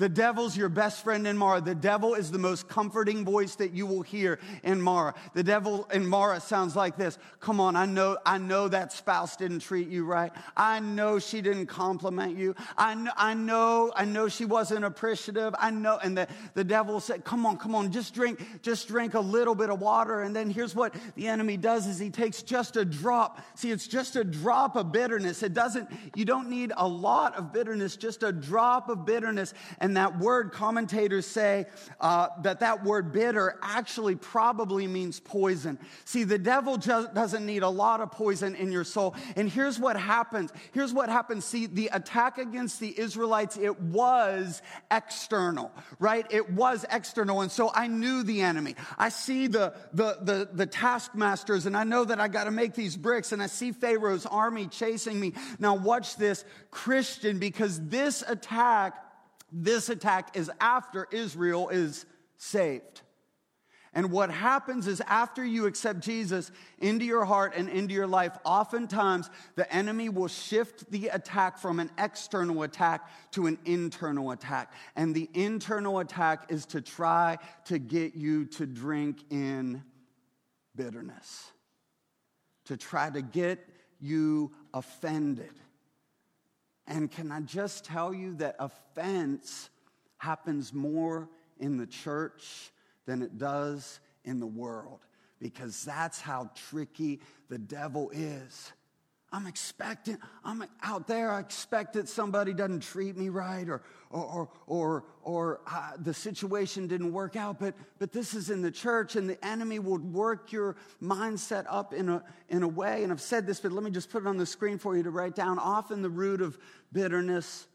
The 0.02 0.08
devil's 0.08 0.56
your 0.56 0.68
best 0.68 1.04
friend 1.04 1.28
in 1.28 1.38
Mara. 1.38 1.60
The 1.60 1.76
devil 1.76 2.14
is 2.14 2.32
the 2.32 2.38
most 2.38 2.66
comforting 2.66 3.24
voice 3.24 3.54
that 3.54 3.70
you 3.70 3.86
will 3.86 4.02
hear 4.02 4.40
in 4.64 4.82
Mara. 4.82 5.14
The 5.32 5.44
devil 5.44 5.88
in 5.94 6.04
Mara 6.04 6.40
sounds 6.40 6.74
like 6.74 6.96
this. 6.96 7.18
Come 7.38 7.60
on, 7.60 7.76
I 7.76 7.86
know, 7.86 8.18
I 8.26 8.38
know 8.38 8.66
that 8.66 8.92
spouse 8.92 9.36
didn't 9.36 9.60
treat 9.60 9.86
you 9.86 10.04
right. 10.04 10.32
I 10.56 10.80
know 10.80 11.20
she 11.20 11.40
didn't 11.40 11.66
compliment 11.66 12.36
you. 12.36 12.56
I 12.76 12.96
know, 12.96 13.12
I 13.16 13.34
know, 13.34 13.92
I 13.94 14.04
know 14.04 14.26
she 14.26 14.44
wasn't 14.44 14.84
appreciative. 14.84 15.54
I 15.56 15.70
know. 15.70 16.00
And 16.02 16.18
the, 16.18 16.26
the 16.54 16.64
devil 16.64 16.98
said, 16.98 17.24
come 17.24 17.46
on, 17.46 17.56
come 17.56 17.76
on, 17.76 17.92
just 17.92 18.12
drink, 18.12 18.44
just 18.60 18.88
drink 18.88 19.14
a 19.14 19.20
little 19.20 19.54
bit 19.54 19.70
of 19.70 19.80
water. 19.80 20.22
And 20.22 20.34
then 20.34 20.50
here's 20.50 20.74
what 20.74 20.96
the 21.14 21.28
enemy 21.28 21.56
does 21.56 21.86
is 21.86 22.00
he 22.00 22.10
takes 22.10 22.42
just 22.42 22.76
a 22.76 22.84
drop. 22.84 23.40
See, 23.54 23.70
it's 23.70 23.86
just 23.86 24.16
a 24.16 24.24
drop 24.24 24.74
of 24.74 24.90
bitterness. 24.90 25.44
It 25.44 25.54
doesn't, 25.54 25.88
you 26.16 26.24
don't 26.24 26.50
need 26.50 26.72
a 26.76 26.88
lot 26.88 27.36
of 27.36 27.52
bitterness, 27.52 27.94
just 27.94 28.24
a 28.24 28.32
drop 28.32 28.88
of 28.88 29.06
bitterness. 29.06 29.54
And 29.78 29.91
that 29.94 30.18
word, 30.18 30.52
commentators 30.52 31.26
say 31.26 31.66
uh, 32.00 32.28
that 32.42 32.60
that 32.60 32.84
word 32.84 33.12
bitter 33.12 33.58
actually 33.62 34.16
probably 34.16 34.86
means 34.86 35.20
poison. 35.20 35.78
See, 36.04 36.24
the 36.24 36.38
devil 36.38 36.76
just 36.76 37.14
doesn't 37.14 37.44
need 37.44 37.62
a 37.62 37.68
lot 37.68 38.00
of 38.00 38.12
poison 38.12 38.54
in 38.54 38.72
your 38.72 38.84
soul. 38.84 39.14
And 39.36 39.48
here's 39.48 39.78
what 39.78 39.96
happens. 39.96 40.52
Here's 40.72 40.92
what 40.92 41.08
happens. 41.08 41.44
See, 41.44 41.66
the 41.66 41.90
attack 41.92 42.38
against 42.38 42.80
the 42.80 42.98
Israelites, 42.98 43.56
it 43.56 43.80
was 43.80 44.62
external, 44.90 45.72
right? 45.98 46.26
It 46.30 46.50
was 46.50 46.84
external. 46.90 47.40
And 47.40 47.50
so 47.50 47.70
I 47.74 47.86
knew 47.86 48.22
the 48.22 48.42
enemy. 48.42 48.76
I 48.98 49.08
see 49.08 49.46
the, 49.46 49.74
the, 49.92 50.18
the, 50.22 50.48
the 50.52 50.66
taskmasters 50.66 51.66
and 51.66 51.76
I 51.76 51.84
know 51.84 52.04
that 52.04 52.20
I 52.20 52.28
got 52.28 52.44
to 52.44 52.50
make 52.50 52.74
these 52.74 52.96
bricks 52.96 53.32
and 53.32 53.42
I 53.42 53.46
see 53.46 53.72
Pharaoh's 53.72 54.26
army 54.26 54.66
chasing 54.66 55.18
me. 55.18 55.34
Now 55.58 55.74
watch 55.74 56.16
this, 56.16 56.44
Christian, 56.70 57.38
because 57.38 57.80
this 57.88 58.22
attack 58.26 58.94
this 59.52 59.88
attack 59.88 60.36
is 60.36 60.50
after 60.60 61.06
Israel 61.10 61.68
is 61.68 62.06
saved. 62.36 63.02
And 63.94 64.10
what 64.10 64.30
happens 64.30 64.86
is 64.86 65.02
after 65.02 65.44
you 65.44 65.66
accept 65.66 66.00
Jesus 66.00 66.50
into 66.78 67.04
your 67.04 67.26
heart 67.26 67.52
and 67.54 67.68
into 67.68 67.92
your 67.92 68.06
life, 68.06 68.32
oftentimes 68.42 69.28
the 69.54 69.70
enemy 69.70 70.08
will 70.08 70.28
shift 70.28 70.90
the 70.90 71.08
attack 71.08 71.58
from 71.58 71.78
an 71.78 71.90
external 71.98 72.62
attack 72.62 73.10
to 73.32 73.46
an 73.46 73.58
internal 73.66 74.30
attack. 74.30 74.72
And 74.96 75.14
the 75.14 75.28
internal 75.34 75.98
attack 75.98 76.46
is 76.48 76.64
to 76.66 76.80
try 76.80 77.36
to 77.66 77.78
get 77.78 78.14
you 78.14 78.46
to 78.46 78.64
drink 78.64 79.18
in 79.28 79.82
bitterness, 80.74 81.50
to 82.64 82.78
try 82.78 83.10
to 83.10 83.20
get 83.20 83.60
you 84.00 84.52
offended? 84.72 85.52
And 86.86 87.10
can 87.10 87.30
I 87.30 87.40
just 87.40 87.84
tell 87.84 88.12
you 88.12 88.34
that 88.36 88.56
offense 88.58 89.70
happens 90.18 90.72
more 90.72 91.28
in 91.58 91.76
the 91.76 91.86
church 91.86 92.72
than 93.06 93.22
it 93.22 93.38
does 93.38 94.00
in 94.24 94.40
the 94.40 94.46
world? 94.46 95.00
Because 95.40 95.84
that's 95.84 96.20
how 96.20 96.50
tricky 96.70 97.20
the 97.48 97.58
devil 97.58 98.10
is. 98.10 98.72
I'm 99.32 99.46
expecting, 99.46 100.18
I'm 100.44 100.64
out 100.82 101.06
there, 101.06 101.30
I 101.30 101.40
expect 101.40 101.94
that 101.94 102.06
somebody 102.06 102.52
doesn't 102.52 102.80
treat 102.80 103.16
me 103.16 103.30
right 103.30 103.66
or, 103.66 103.82
or, 104.10 104.50
or, 104.66 105.04
or, 105.22 105.60
uh, 105.66 105.92
the 105.98 106.12
situation 106.12 106.86
didn't 106.86 107.12
work 107.12 107.34
out, 107.34 107.58
but, 107.58 107.74
but 107.98 108.12
this 108.12 108.34
is 108.34 108.50
in 108.50 108.60
the 108.60 108.70
church 108.70 109.16
and 109.16 109.28
the 109.28 109.42
enemy 109.44 109.78
will 109.78 109.98
work 109.98 110.52
your 110.52 110.76
mindset 111.02 111.64
up 111.66 111.94
in 111.94 112.10
a, 112.10 112.22
in 112.50 112.62
a 112.62 112.68
way. 112.68 113.04
And 113.04 113.10
I've 113.10 113.22
said 113.22 113.46
this, 113.46 113.58
but 113.58 113.72
let 113.72 113.82
me 113.82 113.90
just 113.90 114.10
put 114.10 114.22
it 114.22 114.28
on 114.28 114.36
the 114.36 114.44
screen 114.44 114.76
for 114.76 114.94
you 114.96 115.02
to 115.02 115.10
write 115.10 115.34
down. 115.34 115.58
Often 115.58 116.02
the 116.02 116.10
root 116.10 116.42
of 116.42 116.58
bitterness 116.92 117.66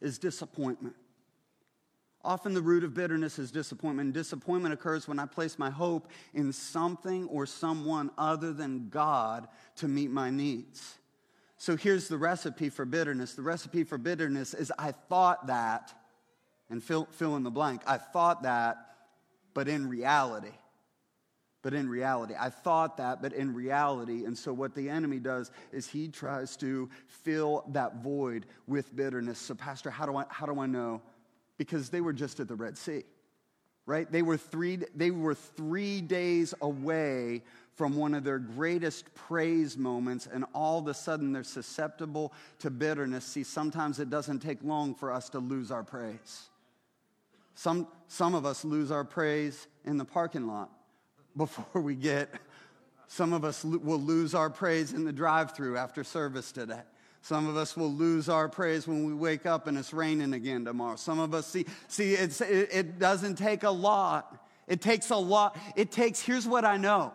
is 0.00 0.18
disappointment. 0.18 0.94
Often 2.24 2.54
the 2.54 2.62
root 2.62 2.84
of 2.84 2.94
bitterness 2.94 3.38
is 3.38 3.50
disappointment. 3.50 4.06
And 4.06 4.14
disappointment 4.14 4.74
occurs 4.74 5.06
when 5.06 5.18
I 5.18 5.26
place 5.26 5.58
my 5.58 5.70
hope 5.70 6.08
in 6.34 6.52
something 6.52 7.26
or 7.26 7.46
someone 7.46 8.10
other 8.18 8.52
than 8.52 8.88
God 8.88 9.48
to 9.76 9.88
meet 9.88 10.10
my 10.10 10.30
needs. 10.30 10.96
So 11.56 11.76
here's 11.76 12.08
the 12.08 12.18
recipe 12.18 12.70
for 12.70 12.84
bitterness. 12.84 13.34
The 13.34 13.42
recipe 13.42 13.84
for 13.84 13.98
bitterness 13.98 14.54
is 14.54 14.72
I 14.78 14.92
thought 14.92 15.48
that, 15.48 15.92
and 16.70 16.82
fill, 16.82 17.08
fill 17.12 17.36
in 17.36 17.42
the 17.42 17.50
blank. 17.50 17.82
I 17.86 17.98
thought 17.98 18.42
that, 18.42 18.76
but 19.54 19.68
in 19.68 19.88
reality. 19.88 20.52
But 21.62 21.74
in 21.74 21.88
reality, 21.88 22.34
I 22.38 22.50
thought 22.50 22.98
that, 22.98 23.20
but 23.20 23.32
in 23.32 23.52
reality. 23.52 24.24
And 24.24 24.38
so, 24.38 24.52
what 24.52 24.74
the 24.74 24.88
enemy 24.88 25.18
does 25.18 25.50
is 25.72 25.88
he 25.88 26.06
tries 26.06 26.56
to 26.58 26.88
fill 27.08 27.64
that 27.70 27.96
void 27.96 28.46
with 28.68 28.94
bitterness. 28.94 29.38
So, 29.38 29.56
Pastor, 29.56 29.90
how 29.90 30.06
do 30.06 30.16
I, 30.16 30.24
how 30.28 30.46
do 30.46 30.60
I 30.60 30.66
know? 30.66 31.02
Because 31.58 31.90
they 31.90 32.00
were 32.00 32.12
just 32.12 32.40
at 32.40 32.48
the 32.48 32.54
Red 32.54 32.78
Sea, 32.78 33.02
right? 33.84 34.10
They 34.10 34.22
were 34.22 34.36
three, 34.36 34.78
they 34.94 35.10
were 35.10 35.34
three 35.34 36.00
days 36.00 36.54
away 36.62 37.42
from 37.74 37.96
one 37.96 38.14
of 38.14 38.24
their 38.24 38.38
greatest 38.38 39.14
praise 39.14 39.76
moments, 39.76 40.26
and 40.32 40.44
all 40.54 40.78
of 40.78 40.86
a 40.88 40.94
sudden 40.94 41.32
they're 41.32 41.44
susceptible 41.44 42.32
to 42.60 42.70
bitterness. 42.70 43.24
See, 43.24 43.44
sometimes 43.44 44.00
it 44.00 44.10
doesn't 44.10 44.40
take 44.40 44.64
long 44.64 44.94
for 44.94 45.12
us 45.12 45.28
to 45.30 45.38
lose 45.38 45.70
our 45.70 45.84
praise. 45.84 46.48
Some, 47.54 47.88
some 48.06 48.34
of 48.34 48.46
us 48.46 48.64
lose 48.64 48.90
our 48.90 49.04
praise 49.04 49.66
in 49.84 49.96
the 49.96 50.04
parking 50.04 50.46
lot 50.46 50.70
before 51.36 51.80
we 51.80 51.94
get, 51.94 52.28
some 53.06 53.32
of 53.32 53.44
us 53.44 53.64
will 53.64 54.00
lose 54.00 54.34
our 54.34 54.50
praise 54.50 54.92
in 54.92 55.04
the 55.04 55.12
drive 55.12 55.52
through 55.52 55.78
after 55.78 56.04
service 56.04 56.52
today. 56.52 56.82
Some 57.28 57.46
of 57.46 57.58
us 57.58 57.76
will 57.76 57.92
lose 57.92 58.30
our 58.30 58.48
praise 58.48 58.88
when 58.88 59.04
we 59.04 59.12
wake 59.12 59.44
up 59.44 59.66
and 59.66 59.76
it's 59.76 59.92
raining 59.92 60.32
again 60.32 60.64
tomorrow. 60.64 60.96
Some 60.96 61.18
of 61.18 61.34
us 61.34 61.46
see, 61.46 61.66
see 61.86 62.14
it, 62.14 62.40
it 62.40 62.98
doesn't 62.98 63.34
take 63.34 63.64
a 63.64 63.70
lot. 63.70 64.42
It 64.66 64.80
takes 64.80 65.10
a 65.10 65.16
lot. 65.16 65.58
It 65.76 65.92
takes, 65.92 66.22
here's 66.22 66.46
what 66.46 66.64
I 66.64 66.78
know 66.78 67.12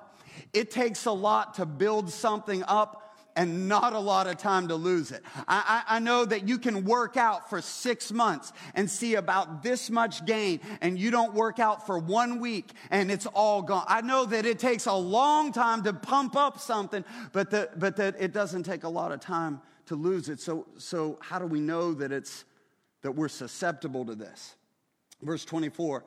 it 0.54 0.70
takes 0.70 1.06
a 1.06 1.12
lot 1.12 1.56
to 1.56 1.66
build 1.66 2.12
something 2.12 2.64
up 2.68 3.16
and 3.36 3.68
not 3.68 3.94
a 3.94 4.00
lot 4.00 4.28
of 4.28 4.38
time 4.38 4.68
to 4.68 4.76
lose 4.76 5.12
it. 5.12 5.24
I, 5.48 5.84
I, 5.88 5.96
I, 5.96 6.00
know 6.00 6.26
that 6.26 6.48
you 6.48 6.60
can 6.60 6.86
work 6.86 7.18
out 7.18 7.50
for 7.50 7.60
six 7.60 8.12
months 8.12 8.54
and 8.76 8.88
see 8.88 9.16
about 9.16 9.64
this 9.64 9.90
much 9.90 10.24
gain, 10.28 10.60
and 10.82 11.00
you 11.00 11.10
don't 11.10 11.34
work 11.34 11.58
out 11.58 11.88
for 11.88 11.98
one 11.98 12.40
week 12.40 12.72
and 12.92 13.12
it's 13.12 13.26
all 13.26 13.64
gone. 13.64 13.86
I 13.88 14.02
know 14.02 14.26
that 14.26 14.46
it 14.46 14.60
takes 14.60 14.86
a 14.86 14.94
long 14.94 15.52
time 15.52 15.82
to 15.84 15.94
pump 15.94 16.36
up 16.36 16.60
something, 16.60 17.04
but 17.32 17.50
that, 17.50 17.80
but 17.80 17.96
that 17.96 18.18
it 18.20 18.32
doesn't 18.32 18.62
take 18.62 18.84
a 18.84 18.90
lot 18.90 19.12
of 19.12 19.20
time 19.20 19.60
to 19.94 20.00
lose 20.00 20.28
it. 20.28 20.40
So, 20.40 20.66
so 20.78 21.20
how 21.22 21.38
do 21.38 21.46
we 21.46 21.60
know 21.60 21.94
that 21.94 22.12
it's 22.12 22.46
that 23.04 23.12
we're 23.12 23.28
susceptible 23.28 24.06
to 24.06 24.16
this? 24.16 24.56
Verse 25.22 25.46
24, 25.46 26.04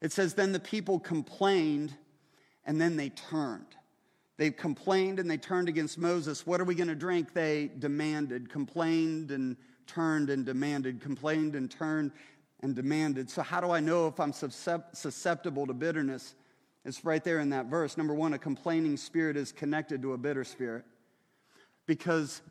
it 0.00 0.12
says, 0.12 0.34
Then 0.34 0.52
the 0.52 0.60
people 0.60 1.00
complained 1.00 1.94
and 2.64 2.80
then 2.80 2.96
they 2.96 3.10
turned. 3.10 3.66
They 4.36 4.50
complained 4.50 5.18
and 5.18 5.28
they 5.28 5.36
turned 5.36 5.68
against 5.68 5.98
Moses. 5.98 6.46
What 6.46 6.60
are 6.60 6.64
we 6.64 6.74
going 6.74 6.88
to 6.88 6.94
drink? 6.94 7.34
They 7.34 7.70
demanded, 7.78 8.50
complained 8.50 9.30
and 9.30 9.56
turned 9.86 10.30
and 10.30 10.46
demanded, 10.46 11.00
complained 11.00 11.56
and 11.56 11.70
turned 11.70 12.12
and 12.60 12.74
demanded. 12.74 13.28
So, 13.30 13.42
how 13.42 13.60
do 13.60 13.70
I 13.70 13.80
know 13.80 14.06
if 14.06 14.18
I'm 14.20 14.32
susceptible 14.32 15.66
to 15.66 15.74
bitterness? 15.74 16.34
It's 16.84 17.04
right 17.04 17.22
there 17.22 17.40
in 17.40 17.50
that 17.50 17.66
verse. 17.66 17.96
Number 17.96 18.14
one, 18.14 18.34
a 18.34 18.38
complaining 18.38 18.96
spirit 18.96 19.36
is 19.36 19.50
connected 19.50 20.02
to 20.02 20.12
a 20.12 20.18
bitter 20.18 20.44
spirit 20.44 20.84
because 21.86 22.42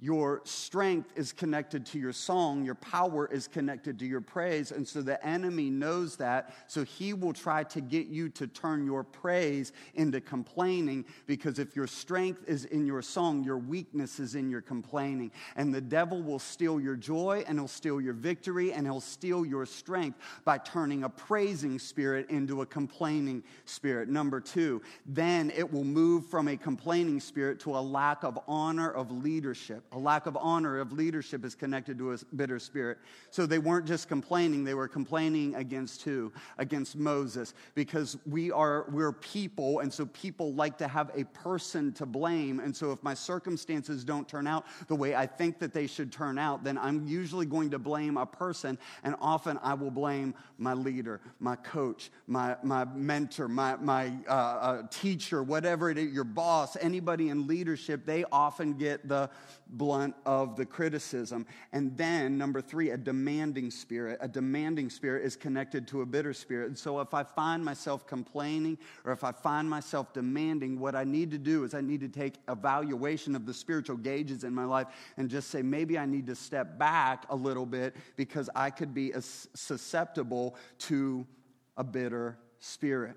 your 0.00 0.42
strength 0.44 1.10
is 1.16 1.32
connected 1.32 1.84
to 1.86 1.98
your 1.98 2.12
song, 2.12 2.64
your 2.64 2.76
power 2.76 3.26
is 3.26 3.48
connected 3.48 3.98
to 3.98 4.06
your 4.06 4.20
praise. 4.20 4.70
And 4.70 4.86
so 4.86 5.02
the 5.02 5.24
enemy 5.26 5.70
knows 5.70 6.16
that. 6.16 6.54
So 6.68 6.84
he 6.84 7.14
will 7.14 7.32
try 7.32 7.64
to 7.64 7.80
get 7.80 8.06
you 8.06 8.28
to 8.30 8.46
turn 8.46 8.86
your 8.86 9.02
praise 9.02 9.72
into 9.94 10.20
complaining 10.20 11.04
because 11.26 11.58
if 11.58 11.74
your 11.74 11.88
strength 11.88 12.44
is 12.46 12.64
in 12.66 12.86
your 12.86 13.02
song, 13.02 13.42
your 13.42 13.58
weakness 13.58 14.20
is 14.20 14.36
in 14.36 14.48
your 14.48 14.60
complaining. 14.60 15.32
And 15.56 15.74
the 15.74 15.80
devil 15.80 16.22
will 16.22 16.38
steal 16.38 16.80
your 16.80 16.96
joy 16.96 17.44
and 17.48 17.58
he'll 17.58 17.66
steal 17.66 18.00
your 18.00 18.14
victory 18.14 18.72
and 18.72 18.86
he'll 18.86 19.00
steal 19.00 19.44
your 19.44 19.66
strength 19.66 20.18
by 20.44 20.58
turning 20.58 21.02
a 21.02 21.08
praising 21.08 21.76
spirit 21.78 22.30
into 22.30 22.62
a 22.62 22.66
complaining 22.66 23.42
spirit. 23.64 24.08
Number 24.08 24.40
two, 24.40 24.80
then 25.06 25.50
it 25.56 25.72
will 25.72 25.84
move 25.84 26.26
from 26.26 26.46
a 26.46 26.56
complaining 26.56 27.18
spirit 27.18 27.58
to 27.60 27.76
a 27.76 27.80
lack 27.80 28.22
of 28.22 28.38
honor 28.46 28.90
of 28.90 29.10
leadership 29.10 29.86
a 29.92 29.98
lack 29.98 30.26
of 30.26 30.36
honor 30.36 30.78
of 30.78 30.92
leadership 30.92 31.44
is 31.44 31.54
connected 31.54 31.98
to 31.98 32.12
a 32.12 32.18
bitter 32.36 32.58
spirit. 32.58 32.98
So 33.30 33.46
they 33.46 33.58
weren't 33.58 33.86
just 33.86 34.08
complaining, 34.08 34.64
they 34.64 34.74
were 34.74 34.88
complaining 34.88 35.54
against 35.54 36.02
who? 36.02 36.32
Against 36.58 36.96
Moses. 36.96 37.54
Because 37.74 38.16
we 38.26 38.50
are, 38.52 38.86
we're 38.90 39.12
people, 39.12 39.80
and 39.80 39.92
so 39.92 40.06
people 40.06 40.54
like 40.54 40.78
to 40.78 40.88
have 40.88 41.10
a 41.14 41.24
person 41.24 41.92
to 41.94 42.06
blame. 42.06 42.60
And 42.60 42.76
so 42.76 42.92
if 42.92 43.02
my 43.02 43.14
circumstances 43.14 44.04
don't 44.04 44.28
turn 44.28 44.46
out 44.46 44.66
the 44.88 44.96
way 44.96 45.14
I 45.14 45.26
think 45.26 45.58
that 45.60 45.72
they 45.72 45.86
should 45.86 46.12
turn 46.12 46.38
out, 46.38 46.64
then 46.64 46.76
I'm 46.78 47.06
usually 47.06 47.46
going 47.46 47.70
to 47.70 47.78
blame 47.78 48.16
a 48.16 48.26
person, 48.26 48.78
and 49.04 49.14
often 49.20 49.58
I 49.62 49.74
will 49.74 49.90
blame 49.90 50.34
my 50.58 50.74
leader, 50.74 51.20
my 51.40 51.56
coach, 51.56 52.10
my, 52.26 52.56
my 52.62 52.84
mentor, 52.84 53.48
my, 53.48 53.76
my 53.76 54.12
uh, 54.28 54.32
uh, 54.32 54.82
teacher, 54.90 55.42
whatever 55.42 55.90
it 55.90 55.98
is, 55.98 56.12
your 56.12 56.24
boss, 56.24 56.76
anybody 56.80 57.28
in 57.28 57.46
leadership, 57.46 58.04
they 58.04 58.24
often 58.30 58.74
get 58.74 59.08
the 59.08 59.30
blunt 59.78 60.14
of 60.26 60.56
the 60.56 60.66
criticism. 60.66 61.46
And 61.72 61.96
then, 61.96 62.36
number 62.36 62.60
three, 62.60 62.90
a 62.90 62.98
demanding 62.98 63.70
spirit. 63.70 64.18
A 64.20 64.28
demanding 64.28 64.90
spirit 64.90 65.24
is 65.24 65.36
connected 65.36 65.86
to 65.88 66.02
a 66.02 66.06
bitter 66.06 66.34
spirit. 66.34 66.66
And 66.66 66.76
so, 66.76 67.00
if 67.00 67.14
I 67.14 67.22
find 67.22 67.64
myself 67.64 68.06
complaining 68.06 68.76
or 69.04 69.12
if 69.12 69.24
I 69.24 69.32
find 69.32 69.70
myself 69.70 70.12
demanding, 70.12 70.78
what 70.80 70.94
I 70.94 71.04
need 71.04 71.30
to 71.30 71.38
do 71.38 71.64
is 71.64 71.72
I 71.72 71.80
need 71.80 72.00
to 72.00 72.08
take 72.08 72.34
evaluation 72.48 73.36
of 73.36 73.46
the 73.46 73.54
spiritual 73.54 73.96
gauges 73.96 74.44
in 74.44 74.52
my 74.52 74.64
life 74.64 74.88
and 75.16 75.30
just 75.30 75.50
say, 75.50 75.62
maybe 75.62 75.96
I 75.96 76.04
need 76.04 76.26
to 76.26 76.34
step 76.34 76.78
back 76.78 77.24
a 77.30 77.36
little 77.36 77.66
bit 77.66 77.94
because 78.16 78.50
I 78.54 78.70
could 78.70 78.92
be 78.92 79.12
susceptible 79.54 80.56
to 80.80 81.26
a 81.76 81.84
bitter 81.84 82.36
spirit. 82.58 83.16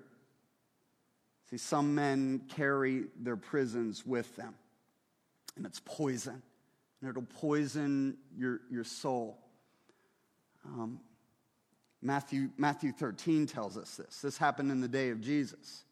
See, 1.50 1.58
some 1.58 1.94
men 1.94 2.42
carry 2.48 3.04
their 3.20 3.36
prisons 3.36 4.06
with 4.06 4.34
them, 4.36 4.54
and 5.56 5.66
it's 5.66 5.80
poison 5.84 6.42
and 7.02 7.10
it'll 7.10 7.22
poison 7.40 8.16
your, 8.36 8.60
your 8.70 8.84
soul. 8.84 9.38
Um, 10.64 11.00
Matthew, 12.00 12.50
Matthew 12.56 12.92
13 12.92 13.46
tells 13.46 13.76
us 13.76 13.96
this. 13.96 14.20
This 14.20 14.38
happened 14.38 14.70
in 14.70 14.80
the 14.80 14.88
day 14.88 15.10
of 15.10 15.20
Jesus. 15.20 15.84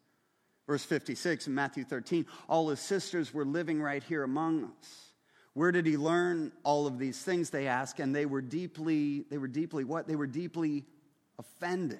Verse 0.67 0.83
56 0.83 1.47
in 1.47 1.55
Matthew 1.55 1.83
13 1.83 2.25
all 2.47 2.69
his 2.69 2.79
sisters 2.79 3.33
were 3.33 3.45
living 3.45 3.81
right 3.81 4.03
here 4.03 4.23
among 4.23 4.63
us. 4.63 5.11
Where 5.53 5.73
did 5.73 5.85
he 5.85 5.97
learn 5.97 6.53
all 6.63 6.87
of 6.87 6.97
these 6.97 7.21
things? 7.21 7.49
They 7.49 7.67
ask, 7.67 7.99
and 7.99 8.15
they 8.15 8.25
were 8.25 8.41
deeply, 8.41 9.25
they 9.29 9.37
were 9.37 9.49
deeply 9.49 9.83
what? 9.83 10.07
They 10.07 10.15
were 10.15 10.27
deeply 10.27 10.85
offended. 11.37 11.99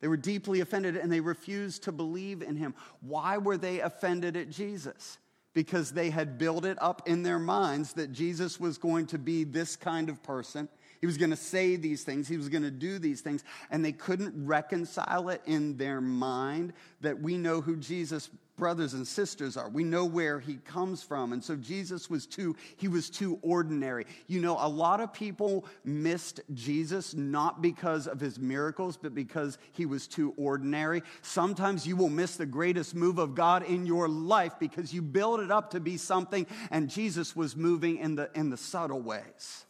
They 0.00 0.08
were 0.08 0.16
deeply 0.16 0.60
offended 0.60 0.96
and 0.96 1.12
they 1.12 1.20
refused 1.20 1.84
to 1.84 1.92
believe 1.92 2.40
in 2.40 2.56
him. 2.56 2.74
Why 3.00 3.36
were 3.36 3.58
they 3.58 3.80
offended 3.80 4.36
at 4.36 4.48
Jesus? 4.48 5.18
Because 5.52 5.92
they 5.92 6.10
had 6.10 6.38
built 6.38 6.64
it 6.64 6.78
up 6.80 7.08
in 7.08 7.22
their 7.22 7.38
minds 7.38 7.94
that 7.94 8.12
Jesus 8.12 8.60
was 8.60 8.78
going 8.78 9.06
to 9.06 9.18
be 9.18 9.44
this 9.44 9.76
kind 9.76 10.08
of 10.08 10.22
person. 10.22 10.68
He 11.00 11.06
was 11.06 11.16
going 11.16 11.30
to 11.30 11.36
say 11.36 11.76
these 11.76 12.04
things, 12.04 12.28
he 12.28 12.36
was 12.36 12.48
going 12.48 12.62
to 12.62 12.70
do 12.70 12.98
these 12.98 13.22
things, 13.22 13.42
and 13.70 13.84
they 13.84 13.92
couldn't 13.92 14.46
reconcile 14.46 15.30
it 15.30 15.40
in 15.46 15.76
their 15.78 16.00
mind 16.00 16.74
that 17.00 17.20
we 17.20 17.38
know 17.38 17.60
who 17.60 17.76
Jesus 17.76 18.28
brothers 18.60 18.94
and 18.94 19.08
sisters 19.08 19.56
are. 19.56 19.68
We 19.68 19.82
know 19.82 20.04
where 20.04 20.38
he 20.38 20.56
comes 20.58 21.02
from. 21.02 21.32
And 21.32 21.42
so 21.42 21.56
Jesus 21.56 22.08
was 22.08 22.26
too, 22.26 22.54
he 22.76 22.86
was 22.86 23.10
too 23.10 23.40
ordinary. 23.42 24.06
You 24.28 24.40
know, 24.40 24.56
a 24.60 24.68
lot 24.68 25.00
of 25.00 25.12
people 25.12 25.64
missed 25.82 26.40
Jesus 26.54 27.14
not 27.14 27.62
because 27.62 28.06
of 28.06 28.20
his 28.20 28.38
miracles, 28.38 28.96
but 28.96 29.14
because 29.14 29.58
he 29.72 29.86
was 29.86 30.06
too 30.06 30.34
ordinary. 30.36 31.02
Sometimes 31.22 31.86
you 31.86 31.96
will 31.96 32.10
miss 32.10 32.36
the 32.36 32.46
greatest 32.46 32.94
move 32.94 33.18
of 33.18 33.34
God 33.34 33.64
in 33.64 33.86
your 33.86 34.08
life 34.08 34.52
because 34.60 34.94
you 34.94 35.02
build 35.02 35.40
it 35.40 35.50
up 35.50 35.70
to 35.70 35.80
be 35.80 35.96
something, 35.96 36.46
and 36.70 36.88
Jesus 36.88 37.34
was 37.34 37.56
moving 37.56 37.96
in 37.96 38.14
the, 38.14 38.30
in 38.34 38.50
the 38.50 38.56
subtle 38.56 39.00
ways. 39.00 39.64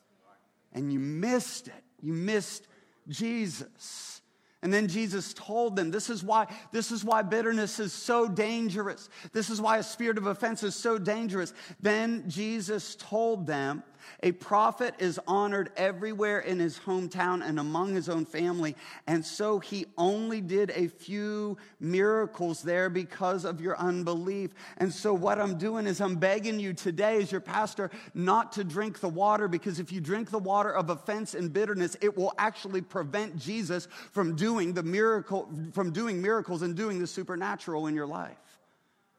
And 0.72 0.92
you 0.92 0.98
missed 0.98 1.68
it. 1.68 1.84
You 2.02 2.12
missed 2.12 2.66
Jesus. 3.08 4.19
And 4.62 4.72
then 4.72 4.88
Jesus 4.88 5.32
told 5.32 5.74
them, 5.74 5.90
this 5.90 6.10
is 6.10 6.22
why, 6.22 6.46
this 6.70 6.92
is 6.92 7.02
why 7.02 7.22
bitterness 7.22 7.80
is 7.80 7.94
so 7.94 8.28
dangerous. 8.28 9.08
This 9.32 9.48
is 9.48 9.60
why 9.60 9.78
a 9.78 9.82
spirit 9.82 10.18
of 10.18 10.26
offense 10.26 10.62
is 10.62 10.74
so 10.74 10.98
dangerous. 10.98 11.54
Then 11.80 12.28
Jesus 12.28 12.94
told 12.96 13.46
them, 13.46 13.82
a 14.22 14.32
prophet 14.32 14.94
is 14.98 15.20
honored 15.26 15.70
everywhere 15.76 16.40
in 16.40 16.58
his 16.58 16.78
hometown 16.78 17.46
and 17.46 17.58
among 17.58 17.94
his 17.94 18.08
own 18.08 18.24
family. 18.24 18.76
And 19.06 19.24
so 19.24 19.58
he 19.58 19.86
only 19.96 20.40
did 20.40 20.70
a 20.70 20.88
few 20.88 21.56
miracles 21.78 22.62
there 22.62 22.90
because 22.90 23.44
of 23.44 23.60
your 23.60 23.78
unbelief. 23.78 24.50
And 24.78 24.92
so 24.92 25.14
what 25.14 25.38
I'm 25.38 25.58
doing 25.58 25.86
is 25.86 26.00
I'm 26.00 26.16
begging 26.16 26.60
you 26.60 26.72
today, 26.72 27.18
as 27.22 27.32
your 27.32 27.40
pastor, 27.40 27.90
not 28.14 28.52
to 28.52 28.64
drink 28.64 29.00
the 29.00 29.08
water 29.08 29.48
because 29.48 29.80
if 29.80 29.92
you 29.92 30.00
drink 30.00 30.30
the 30.30 30.38
water 30.38 30.70
of 30.70 30.90
offense 30.90 31.34
and 31.34 31.52
bitterness, 31.52 31.96
it 32.00 32.16
will 32.16 32.32
actually 32.38 32.80
prevent 32.80 33.38
Jesus 33.38 33.88
from 34.12 34.36
doing 34.36 34.72
the 34.72 34.82
miracle, 34.82 35.48
from 35.72 35.92
doing 35.92 36.20
miracles 36.20 36.62
and 36.62 36.76
doing 36.76 36.98
the 36.98 37.06
supernatural 37.06 37.86
in 37.86 37.94
your 37.94 38.06
life. 38.06 38.36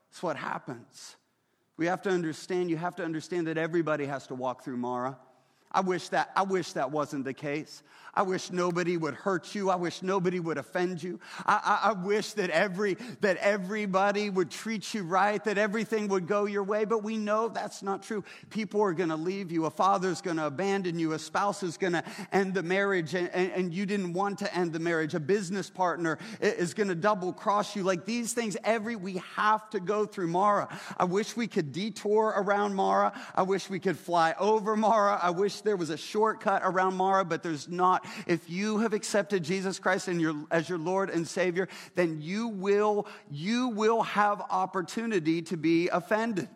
That's 0.09 0.23
what 0.23 0.35
happens. 0.35 1.15
We 1.77 1.85
have 1.87 2.01
to 2.03 2.09
understand, 2.09 2.69
you 2.69 2.77
have 2.77 2.95
to 2.97 3.03
understand 3.03 3.47
that 3.47 3.57
everybody 3.57 4.05
has 4.05 4.27
to 4.27 4.35
walk 4.35 4.63
through 4.63 4.77
Mara. 4.77 5.17
I 5.71 5.81
wish 5.81 6.09
that, 6.09 6.31
I 6.35 6.43
wish 6.43 6.73
that 6.73 6.91
wasn't 6.91 7.25
the 7.25 7.33
case. 7.33 7.83
I 8.13 8.23
wish 8.23 8.51
nobody 8.51 8.97
would 8.97 9.13
hurt 9.13 9.55
you. 9.55 9.69
I 9.69 9.75
wish 9.75 10.01
nobody 10.01 10.39
would 10.39 10.57
offend 10.57 11.01
you. 11.01 11.19
I, 11.45 11.79
I, 11.83 11.89
I, 11.89 11.91
wish 11.93 12.33
that 12.33 12.49
every 12.49 12.97
that 13.21 13.37
everybody 13.37 14.29
would 14.29 14.51
treat 14.51 14.93
you 14.93 15.03
right, 15.03 15.41
that 15.45 15.57
everything 15.57 16.09
would 16.09 16.27
go 16.27 16.45
your 16.45 16.63
way. 16.63 16.83
But 16.83 17.03
we 17.03 17.15
know 17.15 17.47
that's 17.47 17.81
not 17.81 18.03
true. 18.03 18.25
People 18.49 18.81
are 18.81 18.93
going 18.93 19.09
to 19.09 19.15
leave 19.15 19.49
you. 19.49 19.65
A 19.65 19.69
father's 19.69 20.19
going 20.19 20.37
to 20.37 20.47
abandon 20.47 20.99
you. 20.99 21.13
A 21.13 21.19
spouse 21.19 21.63
is 21.63 21.77
going 21.77 21.93
to 21.93 22.03
end 22.33 22.53
the 22.53 22.63
marriage, 22.63 23.13
and, 23.13 23.29
and, 23.29 23.51
and, 23.53 23.73
you 23.73 23.85
didn't 23.85 24.11
want 24.11 24.39
to 24.39 24.53
end 24.53 24.73
the 24.73 24.79
marriage. 24.79 25.13
A 25.13 25.19
business 25.19 25.69
partner 25.69 26.17
is 26.41 26.73
going 26.73 26.89
to 26.89 26.95
double 26.95 27.31
cross 27.31 27.75
you. 27.75 27.83
Like 27.83 28.05
these 28.05 28.33
things, 28.33 28.57
every 28.65 28.97
we 28.97 29.21
have 29.35 29.69
to 29.69 29.79
go 29.79 30.05
through 30.05 30.27
Mara. 30.27 30.67
I 30.97 31.05
wish 31.05 31.37
we 31.37 31.47
could 31.47 31.71
detour 31.71 32.33
around 32.35 32.75
Mara. 32.75 33.13
I 33.33 33.43
wish 33.43 33.69
we 33.69 33.79
could 33.79 33.97
fly 33.97 34.35
over 34.37 34.75
Mara. 34.75 35.17
I 35.21 35.29
wish 35.29 35.60
there 35.61 35.75
was 35.75 35.89
a 35.89 35.97
shortcut 35.97 36.61
around 36.63 36.95
Mara, 36.95 37.23
but 37.25 37.43
there's 37.43 37.69
not. 37.69 38.05
If 38.27 38.49
you 38.49 38.79
have 38.79 38.93
accepted 38.93 39.43
Jesus 39.43 39.79
Christ 39.79 40.07
your, 40.19 40.35
as 40.51 40.67
your 40.67 40.77
Lord 40.77 41.09
and 41.09 41.27
Savior, 41.27 41.67
then 41.95 42.21
you 42.21 42.47
will, 42.47 43.07
you 43.29 43.69
will 43.69 44.01
have 44.03 44.41
opportunity 44.49 45.41
to 45.43 45.57
be 45.57 45.89
offended. 45.89 46.49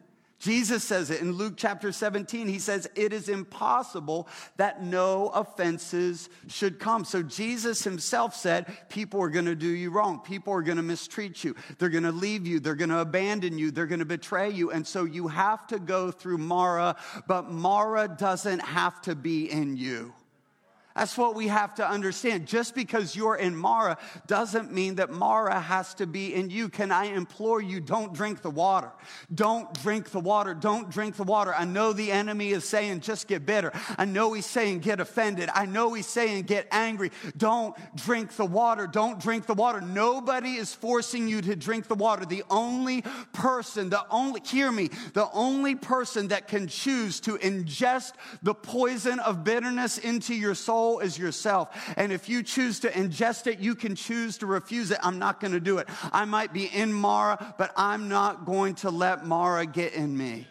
Jesus 0.46 0.84
says 0.84 1.10
it 1.10 1.22
in 1.22 1.32
Luke 1.32 1.56
chapter 1.58 1.92
17. 1.92 2.48
He 2.48 2.60
says, 2.60 2.88
It 2.94 3.14
is 3.14 3.30
impossible 3.30 4.28
that 4.58 4.84
no 4.84 5.30
offenses 5.30 6.30
should 6.48 6.78
come. 6.78 7.04
So 7.04 7.24
Jesus 7.24 7.84
himself 7.84 8.36
said, 8.36 8.72
People 8.88 9.20
are 9.24 9.30
going 9.30 9.46
to 9.46 9.56
do 9.56 9.66
you 9.66 9.90
wrong. 9.90 10.20
People 10.20 10.54
are 10.54 10.62
going 10.62 10.78
to 10.78 10.84
mistreat 10.84 11.44
you. 11.44 11.56
They're 11.80 11.90
going 11.90 12.04
to 12.04 12.12
leave 12.12 12.46
you. 12.46 12.60
They're 12.60 12.76
going 12.76 12.92
to 12.92 13.00
abandon 13.00 13.58
you. 13.58 13.72
They're 13.72 13.88
going 13.88 14.00
to 14.00 14.06
betray 14.06 14.52
you. 14.52 14.70
And 14.70 14.86
so 14.86 15.06
you 15.06 15.30
have 15.30 15.66
to 15.68 15.80
go 15.80 16.12
through 16.12 16.38
Mara, 16.38 16.96
but 17.26 17.50
Mara 17.50 18.08
doesn't 18.08 18.60
have 18.60 19.02
to 19.02 19.16
be 19.16 19.50
in 19.50 19.78
you. 19.78 20.14
That's 20.96 21.18
what 21.18 21.36
we 21.36 21.50
have 21.50 21.76
to 21.76 21.88
understand. 21.88 22.48
Just 22.48 22.74
because 22.74 23.18
you're 23.18 23.36
in 23.36 23.54
Mara 23.54 23.98
doesn't 24.28 24.72
mean 24.72 24.96
that 24.96 25.12
Mara 25.12 25.60
has 25.60 25.94
to 25.96 26.08
be 26.08 26.34
in 26.34 26.50
you. 26.50 26.70
Can 26.70 26.90
I 26.90 27.08
implore 27.08 27.62
you, 27.62 27.82
don't 27.82 28.14
drink 28.14 28.42
the 28.42 28.50
water. 28.50 28.92
Don't 29.34 29.74
drink 29.82 30.12
the 30.12 30.22
water. 30.22 30.54
Don't 30.54 30.90
drink 30.90 31.18
the 31.18 31.24
water. 31.24 31.54
I 31.54 31.66
know 31.66 31.92
the 31.92 32.14
enemy 32.14 32.52
is 32.52 32.64
saying, 32.64 33.02
just 33.02 33.28
get 33.28 33.46
bitter. 33.46 33.74
I 33.98 34.06
know 34.06 34.32
he's 34.32 34.46
saying, 34.46 34.80
get 34.80 35.02
offended. 35.02 35.50
I 35.54 35.66
know 35.66 35.94
he's 35.94 36.08
saying, 36.08 36.44
get 36.44 36.66
angry. 36.72 37.12
Don't 37.36 37.76
drink 37.98 38.32
the 38.38 38.46
water. 38.46 38.88
Don't 38.88 39.20
drink 39.20 39.48
the 39.48 39.54
water. 39.54 39.82
Nobody 39.82 40.52
is 40.52 40.74
forcing 40.74 41.28
you 41.28 41.42
to 41.42 41.58
drink 41.58 41.90
the 41.90 41.96
water. 41.96 42.26
The 42.26 42.46
only 42.50 43.04
person, 43.34 43.90
the 43.90 44.06
only, 44.10 44.40
hear 44.46 44.72
me, 44.72 44.92
the 45.12 45.30
only 45.34 45.76
person 45.76 46.30
that 46.30 46.48
can 46.48 46.68
choose 46.68 47.20
to 47.22 47.38
ingest 47.40 48.14
the 48.44 48.54
poison 48.54 49.20
of 49.20 49.44
bitterness 49.44 49.98
into 49.98 50.34
your 50.34 50.56
soul 50.56 50.85
soul 50.86 51.00
is 51.00 51.18
yourself. 51.18 51.94
And 51.98 52.12
if 52.12 52.30
you 52.30 52.44
choose 52.44 52.82
to 52.82 52.90
ingest 52.90 53.48
it, 53.48 53.60
you 53.60 53.74
can 53.74 53.96
choose 53.96 54.38
to 54.40 54.46
refuse 54.46 54.92
it. 54.92 55.00
I'm 55.02 55.18
not 55.18 55.40
going 55.40 55.54
to 55.54 55.60
do 55.60 55.80
it. 55.80 55.88
I 56.12 56.26
might 56.26 56.54
be 56.54 56.66
in 56.66 56.94
Mara, 56.94 57.56
but 57.58 57.72
I'm 57.76 58.08
not 58.08 58.46
going 58.46 58.76
to 58.76 58.92
let 58.92 59.26
Mara 59.26 59.66
get 59.66 59.94
in 59.94 60.16
me. 60.16 60.48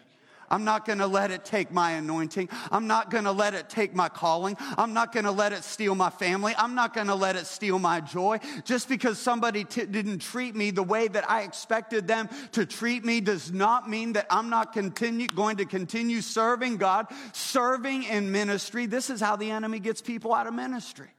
I'm 0.50 0.64
not 0.64 0.84
going 0.84 0.98
to 0.98 1.06
let 1.06 1.30
it 1.30 1.44
take 1.44 1.72
my 1.72 1.92
anointing. 1.92 2.48
I'm 2.70 2.86
not 2.86 3.10
going 3.10 3.24
to 3.24 3.32
let 3.32 3.54
it 3.54 3.68
take 3.68 3.94
my 3.94 4.08
calling. 4.08 4.56
I'm 4.76 4.92
not 4.92 5.12
going 5.12 5.24
to 5.24 5.30
let 5.30 5.52
it 5.52 5.64
steal 5.64 5.94
my 5.94 6.10
family. 6.10 6.54
I'm 6.56 6.74
not 6.74 6.94
going 6.94 7.06
to 7.08 7.14
let 7.14 7.36
it 7.36 7.46
steal 7.46 7.78
my 7.78 8.00
joy. 8.00 8.40
Just 8.64 8.88
because 8.88 9.18
somebody 9.18 9.64
t- 9.64 9.86
didn't 9.86 10.20
treat 10.20 10.54
me 10.54 10.70
the 10.70 10.82
way 10.82 11.08
that 11.08 11.28
I 11.30 11.42
expected 11.42 12.06
them 12.06 12.28
to 12.52 12.66
treat 12.66 13.04
me 13.04 13.20
does 13.20 13.52
not 13.52 13.88
mean 13.88 14.14
that 14.14 14.26
I'm 14.30 14.50
not 14.50 14.72
continue, 14.72 15.26
going 15.26 15.56
to 15.58 15.64
continue 15.64 16.20
serving 16.20 16.76
God, 16.76 17.06
serving 17.32 18.04
in 18.04 18.32
ministry. 18.32 18.86
This 18.86 19.10
is 19.10 19.20
how 19.20 19.36
the 19.36 19.50
enemy 19.50 19.78
gets 19.78 20.00
people 20.00 20.34
out 20.34 20.46
of 20.46 20.54
ministry 20.54 21.10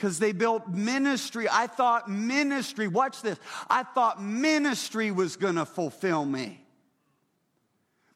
because 0.00 0.18
they 0.18 0.32
built 0.32 0.66
ministry. 0.66 1.46
I 1.50 1.66
thought 1.66 2.08
ministry, 2.08 2.88
watch 2.88 3.20
this, 3.20 3.38
I 3.68 3.82
thought 3.82 4.22
ministry 4.22 5.10
was 5.10 5.36
going 5.36 5.56
to 5.56 5.66
fulfill 5.66 6.24
me. 6.24 6.64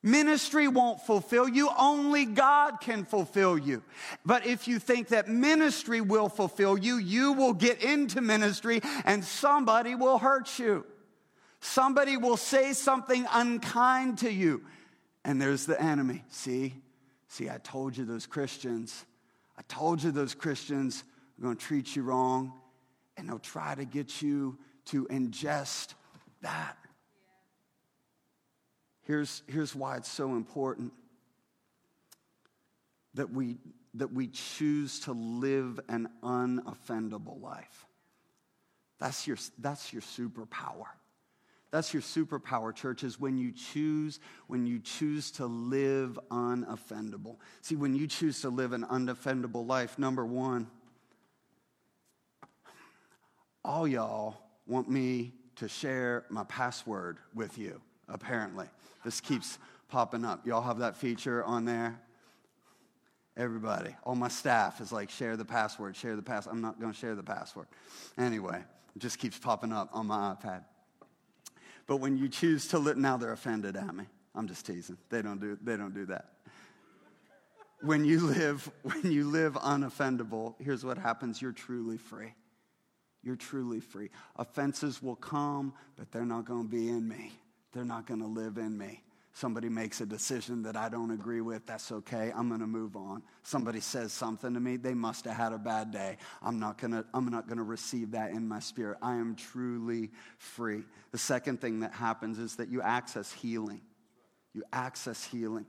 Ministry 0.05 0.69
won't 0.69 1.01
fulfill 1.01 1.49
you, 1.49 1.71
only 1.79 2.27
God 2.27 2.79
can 2.83 3.07
fulfill 3.07 3.57
you. 3.57 3.83
But 4.27 4.45
if 4.45 4.69
you 4.69 4.79
think 4.79 5.09
that 5.09 5.29
ministry 5.29 6.03
will 6.03 6.29
fulfill 6.29 6.77
you, 6.77 6.99
you 6.99 7.33
will 7.33 7.55
get 7.55 7.83
into 7.83 8.21
ministry 8.21 8.83
and 9.07 9.25
somebody 9.25 9.95
will 9.95 10.19
hurt 10.19 10.59
you. 10.59 10.85
Somebody 11.61 12.19
will 12.19 12.37
say 12.37 12.75
something 12.75 13.25
unkind 13.33 14.19
to 14.19 14.31
you. 14.31 14.67
And 15.25 15.41
there's 15.41 15.65
the 15.65 15.81
enemy. 15.81 16.23
See? 16.29 16.75
See, 17.29 17.49
I 17.49 17.57
told 17.57 17.97
you 17.97 18.05
those 18.05 18.27
Christians, 18.27 19.07
I 19.57 19.63
told 19.69 20.03
you 20.03 20.11
those 20.11 20.35
Christians 20.35 21.03
are 21.39 21.43
going 21.45 21.57
to 21.57 21.65
treat 21.65 21.97
you 21.97 22.03
wrong, 22.03 22.53
and 23.17 23.27
they'll 23.27 23.39
try 23.39 23.75
to 23.75 23.87
get 23.87 24.21
you 24.21 24.59
to 24.87 25.07
ingest 25.07 25.95
that. 26.43 26.77
Here's, 29.05 29.43
here's 29.47 29.75
why 29.75 29.97
it's 29.97 30.11
so 30.11 30.33
important 30.33 30.93
that 33.15 33.31
we, 33.31 33.59
that 33.95 34.13
we 34.13 34.29
choose 34.29 35.01
to 35.01 35.13
live 35.13 35.79
an 35.89 36.09
unoffendable 36.23 37.41
life. 37.41 37.87
That's 38.99 39.27
your, 39.27 39.37
that's 39.59 39.93
your 39.93 40.03
superpower. 40.03 40.87
That's 41.71 41.93
your 41.93 42.03
superpower, 42.03 42.73
church, 42.75 43.03
is 43.03 43.19
when 43.19 43.37
you 43.37 43.51
choose, 43.51 44.21
when 44.47 44.65
you 44.65 44.79
choose 44.79 45.33
to 45.33 45.47
live 45.47 46.19
unoffendable. 46.31 47.37
See, 47.63 47.75
when 47.75 47.97
you 47.97 48.07
choose 48.07 48.41
to 48.43 48.49
live 48.49 48.73
an 48.73 48.85
unoffendable 48.85 49.67
life, 49.67 49.99
number 49.99 50.25
one, 50.25 50.69
all 53.65 53.89
y'all 53.89 54.37
want 54.67 54.89
me 54.89 55.33
to 55.57 55.69
share 55.69 56.25
my 56.29 56.45
password 56.45 57.19
with 57.35 57.59
you, 57.59 57.81
apparently. 58.09 58.67
This 59.05 59.21
keeps 59.21 59.59
popping 59.89 60.25
up. 60.25 60.47
Y'all 60.47 60.63
have 60.63 60.79
that 60.79 60.97
feature 60.97 61.45
on 61.45 61.65
there? 61.65 62.01
Everybody, 63.37 63.95
all 64.05 64.15
my 64.15 64.29
staff 64.29 64.81
is 64.81 64.93
like, 64.93 65.11
share 65.11 65.37
the 65.37 65.45
password, 65.45 65.97
share 65.97 66.15
the 66.15 66.23
password. 66.23 66.55
I'm 66.55 66.63
not 66.63 66.81
going 66.81 66.93
to 66.93 66.99
share 66.99 67.17
the 67.17 67.23
password. 67.23 67.67
Anyway, 68.17 68.63
it 68.95 68.99
just 68.99 69.19
keeps 69.19 69.37
popping 69.37 69.73
up 69.73 69.89
on 69.93 70.07
my 70.07 70.35
iPad. 70.35 70.65
But 71.89 71.97
when 71.97 72.17
you 72.17 72.29
choose 72.29 72.69
to 72.69 72.95
now 72.95 73.17
they're 73.17 73.33
offended 73.33 73.77
at 73.77 73.95
me. 73.95 74.05
I'm 74.37 74.49
just 74.49 74.67
teasing. 74.67 74.99
They 75.11 75.21
don't 75.21 75.41
do, 75.41 75.59
they 75.63 75.77
don't 75.77 75.95
do 75.95 76.07
that. 76.07 76.31
When 77.83 78.05
you 78.05 78.21
live, 78.21 78.71
when 78.83 79.11
you 79.11 79.29
live 79.29 79.55
unoffendable, 79.55 80.55
here's 80.61 80.85
what 80.85 80.97
happens. 80.97 81.43
You're 81.43 81.53
truly 81.53 81.99
free. 81.99 82.35
You're 83.23 83.37
truly 83.37 83.81
free. 83.81 84.11
Offenses 84.37 85.03
will 85.03 85.17
come, 85.17 85.73
but 85.97 86.11
they're 86.13 86.25
not 86.25 86.45
going 86.45 86.65
to 86.65 86.69
be 86.69 86.89
in 86.89 87.09
me 87.09 87.33
they're 87.75 87.85
not 87.85 88.07
going 88.07 88.21
to 88.21 88.27
live 88.27 88.57
in 88.57 88.79
me. 88.79 89.03
Somebody 89.37 89.69
makes 89.69 90.01
a 90.01 90.07
decision 90.07 90.63
that 90.63 90.77
I 90.77 90.89
don't 90.89 91.11
agree 91.11 91.41
with, 91.41 91.67
that's 91.67 91.91
okay. 91.91 92.33
I'm 92.35 92.47
going 92.47 92.61
to 92.61 92.69
move 92.69 92.95
on. 92.95 93.21
Somebody 93.43 93.81
says 93.81 94.13
something 94.13 94.55
to 94.55 94.61
me, 94.61 94.77
they 94.77 94.95
must 94.95 95.25
have 95.25 95.37
had 95.37 95.53
a 95.53 95.59
bad 95.59 95.91
day. 95.91 96.19
I'm 96.41 96.61
not 96.61 96.79
going 96.79 96.93
to 96.93 97.05
I'm 97.13 97.27
not 97.27 97.49
going 97.49 97.59
to 97.59 97.65
receive 97.65 98.13
that 98.13 98.31
in 98.31 98.47
my 98.47 98.61
spirit. 98.61 98.99
I 99.03 99.17
am 99.17 99.35
truly 99.35 100.13
free. 100.39 100.85
The 101.11 101.19
second 101.19 101.61
thing 101.61 101.81
that 101.81 101.93
happens 101.93 102.39
is 102.39 102.55
that 102.57 102.69
you 102.69 102.81
access 102.81 103.33
healing. 103.33 103.81
You 104.53 104.63
access 104.73 105.25
healing. 105.25 105.67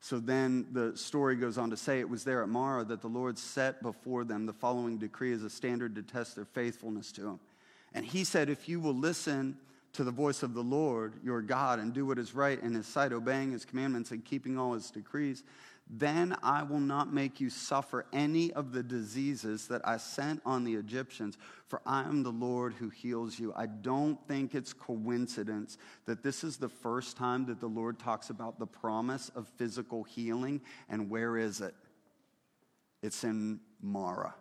So 0.00 0.18
then 0.18 0.68
the 0.72 0.96
story 0.96 1.36
goes 1.36 1.58
on 1.58 1.68
to 1.68 1.76
say 1.76 2.00
it 2.00 2.08
was 2.08 2.24
there 2.24 2.42
at 2.42 2.48
Marah 2.48 2.84
that 2.86 3.02
the 3.02 3.08
Lord 3.08 3.38
set 3.38 3.82
before 3.82 4.24
them 4.24 4.46
the 4.46 4.54
following 4.54 4.96
decree 4.96 5.34
as 5.34 5.42
a 5.42 5.50
standard 5.50 5.94
to 5.96 6.02
test 6.02 6.34
their 6.34 6.46
faithfulness 6.46 7.12
to 7.12 7.28
him. 7.28 7.40
And 7.92 8.06
he 8.06 8.24
said, 8.24 8.48
If 8.48 8.70
you 8.70 8.80
will 8.80 8.96
listen 8.96 9.58
to 9.94 10.04
the 10.04 10.10
voice 10.10 10.42
of 10.42 10.54
the 10.54 10.62
Lord 10.62 11.14
your 11.22 11.42
God 11.42 11.78
and 11.78 11.92
do 11.92 12.06
what 12.06 12.18
is 12.18 12.34
right 12.34 12.60
in 12.62 12.74
his 12.74 12.86
sight, 12.86 13.12
obeying 13.12 13.52
his 13.52 13.64
commandments 13.64 14.10
and 14.10 14.24
keeping 14.24 14.58
all 14.58 14.72
his 14.72 14.90
decrees, 14.90 15.44
then 15.90 16.34
I 16.42 16.62
will 16.62 16.80
not 16.80 17.12
make 17.12 17.40
you 17.40 17.50
suffer 17.50 18.06
any 18.12 18.52
of 18.52 18.72
the 18.72 18.82
diseases 18.82 19.68
that 19.68 19.86
I 19.86 19.98
sent 19.98 20.40
on 20.46 20.64
the 20.64 20.74
Egyptians, 20.74 21.36
for 21.66 21.82
I 21.84 22.02
am 22.02 22.22
the 22.22 22.30
Lord 22.30 22.72
who 22.74 22.88
heals 22.88 23.38
you. 23.38 23.52
I 23.54 23.66
don't 23.66 24.18
think 24.26 24.54
it's 24.54 24.72
coincidence 24.72 25.76
that 26.06 26.22
this 26.22 26.44
is 26.44 26.56
the 26.56 26.68
first 26.68 27.16
time 27.16 27.44
that 27.46 27.60
the 27.60 27.66
Lord 27.66 27.98
talks 27.98 28.30
about 28.30 28.58
the 28.58 28.66
promise 28.66 29.30
of 29.34 29.48
physical 29.56 30.04
healing. 30.04 30.62
And 30.88 31.10
where 31.10 31.36
is 31.36 31.60
it? 31.60 31.74
It's 33.02 33.24
in 33.24 33.60
Marah. 33.82 34.34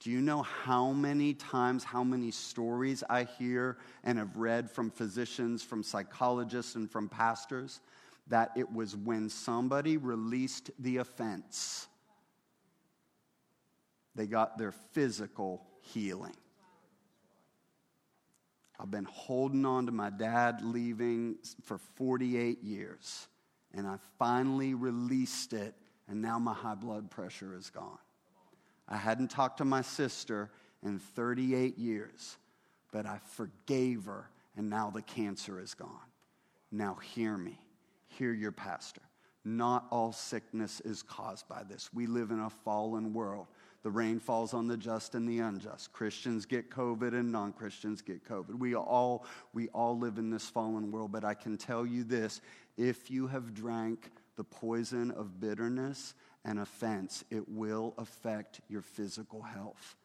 Do 0.00 0.10
you 0.10 0.20
know 0.20 0.42
how 0.42 0.92
many 0.92 1.32
times, 1.34 1.82
how 1.82 2.04
many 2.04 2.30
stories 2.30 3.02
I 3.08 3.24
hear 3.24 3.78
and 4.02 4.18
have 4.18 4.36
read 4.36 4.70
from 4.70 4.90
physicians, 4.90 5.62
from 5.62 5.82
psychologists, 5.82 6.74
and 6.74 6.90
from 6.90 7.08
pastors 7.08 7.80
that 8.26 8.50
it 8.56 8.70
was 8.70 8.96
when 8.96 9.28
somebody 9.28 9.96
released 9.96 10.70
the 10.78 10.98
offense, 10.98 11.86
they 14.14 14.26
got 14.26 14.58
their 14.58 14.72
physical 14.72 15.66
healing? 15.80 16.36
I've 18.78 18.90
been 18.90 19.04
holding 19.04 19.64
on 19.64 19.86
to 19.86 19.92
my 19.92 20.10
dad 20.10 20.60
leaving 20.62 21.36
for 21.62 21.78
48 21.78 22.62
years, 22.62 23.28
and 23.72 23.86
I 23.86 23.96
finally 24.18 24.74
released 24.74 25.52
it, 25.52 25.74
and 26.08 26.20
now 26.20 26.38
my 26.38 26.52
high 26.52 26.74
blood 26.74 27.10
pressure 27.10 27.56
is 27.56 27.70
gone. 27.70 27.98
I 28.88 28.96
hadn't 28.96 29.30
talked 29.30 29.58
to 29.58 29.64
my 29.64 29.82
sister 29.82 30.50
in 30.82 30.98
38 30.98 31.78
years, 31.78 32.36
but 32.92 33.06
I 33.06 33.18
forgave 33.32 34.04
her, 34.04 34.28
and 34.56 34.68
now 34.68 34.90
the 34.90 35.02
cancer 35.02 35.60
is 35.60 35.74
gone. 35.74 35.88
Now, 36.70 36.94
hear 36.94 37.36
me. 37.36 37.58
Hear 38.08 38.32
your 38.32 38.52
pastor. 38.52 39.00
Not 39.44 39.86
all 39.90 40.12
sickness 40.12 40.80
is 40.80 41.02
caused 41.02 41.48
by 41.48 41.62
this. 41.64 41.90
We 41.92 42.06
live 42.06 42.30
in 42.30 42.40
a 42.40 42.50
fallen 42.50 43.12
world. 43.12 43.46
The 43.82 43.90
rain 43.90 44.18
falls 44.18 44.54
on 44.54 44.66
the 44.66 44.78
just 44.78 45.14
and 45.14 45.28
the 45.28 45.40
unjust. 45.40 45.92
Christians 45.92 46.46
get 46.46 46.70
COVID 46.70 47.12
and 47.12 47.30
non 47.30 47.52
Christians 47.52 48.00
get 48.00 48.26
COVID. 48.26 48.58
We 48.58 48.74
all, 48.74 49.26
we 49.52 49.68
all 49.68 49.98
live 49.98 50.16
in 50.16 50.30
this 50.30 50.48
fallen 50.48 50.90
world, 50.90 51.12
but 51.12 51.24
I 51.24 51.34
can 51.34 51.58
tell 51.58 51.84
you 51.84 52.02
this 52.02 52.40
if 52.78 53.10
you 53.10 53.26
have 53.26 53.52
drank 53.52 54.10
the 54.36 54.44
poison 54.44 55.10
of 55.10 55.38
bitterness 55.38 56.14
and 56.44 56.58
offense, 56.58 57.24
it 57.30 57.48
will 57.48 57.94
affect 57.98 58.60
your 58.68 58.82
physical 58.82 59.42
health. 59.42 59.96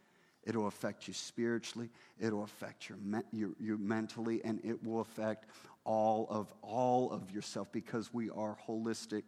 It'll 0.43 0.67
affect 0.67 1.07
you 1.07 1.13
spiritually, 1.13 1.89
it'll 2.19 2.43
affect 2.43 2.89
your, 2.89 2.97
your, 3.31 3.49
your 3.59 3.77
mentally, 3.77 4.41
and 4.43 4.59
it 4.63 4.83
will 4.83 5.01
affect 5.01 5.45
all 5.83 6.27
of 6.29 6.53
all 6.61 7.11
of 7.11 7.31
yourself 7.31 7.71
because 7.71 8.13
we 8.13 8.29
are 8.29 8.57
holistic 8.67 9.23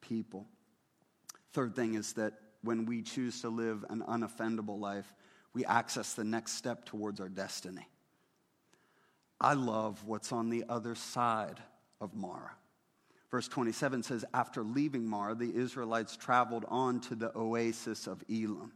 people. 0.00 0.46
Third 1.52 1.74
thing 1.74 1.94
is 1.94 2.12
that 2.14 2.34
when 2.62 2.84
we 2.84 3.02
choose 3.02 3.40
to 3.40 3.48
live 3.48 3.84
an 3.88 4.02
unoffendable 4.06 4.78
life, 4.78 5.14
we 5.54 5.64
access 5.64 6.12
the 6.12 6.24
next 6.24 6.52
step 6.52 6.84
towards 6.84 7.18
our 7.18 7.28
destiny. 7.28 7.88
I 9.40 9.54
love 9.54 10.04
what's 10.04 10.32
on 10.32 10.50
the 10.50 10.64
other 10.68 10.94
side 10.94 11.58
of 12.00 12.14
Marah. 12.14 12.52
Verse 13.30 13.48
27 13.48 14.02
says, 14.02 14.24
After 14.32 14.62
leaving 14.62 15.06
Marah, 15.06 15.34
the 15.34 15.54
Israelites 15.54 16.16
traveled 16.16 16.64
on 16.68 17.00
to 17.02 17.14
the 17.14 17.36
oasis 17.36 18.06
of 18.06 18.22
Elim 18.28 18.72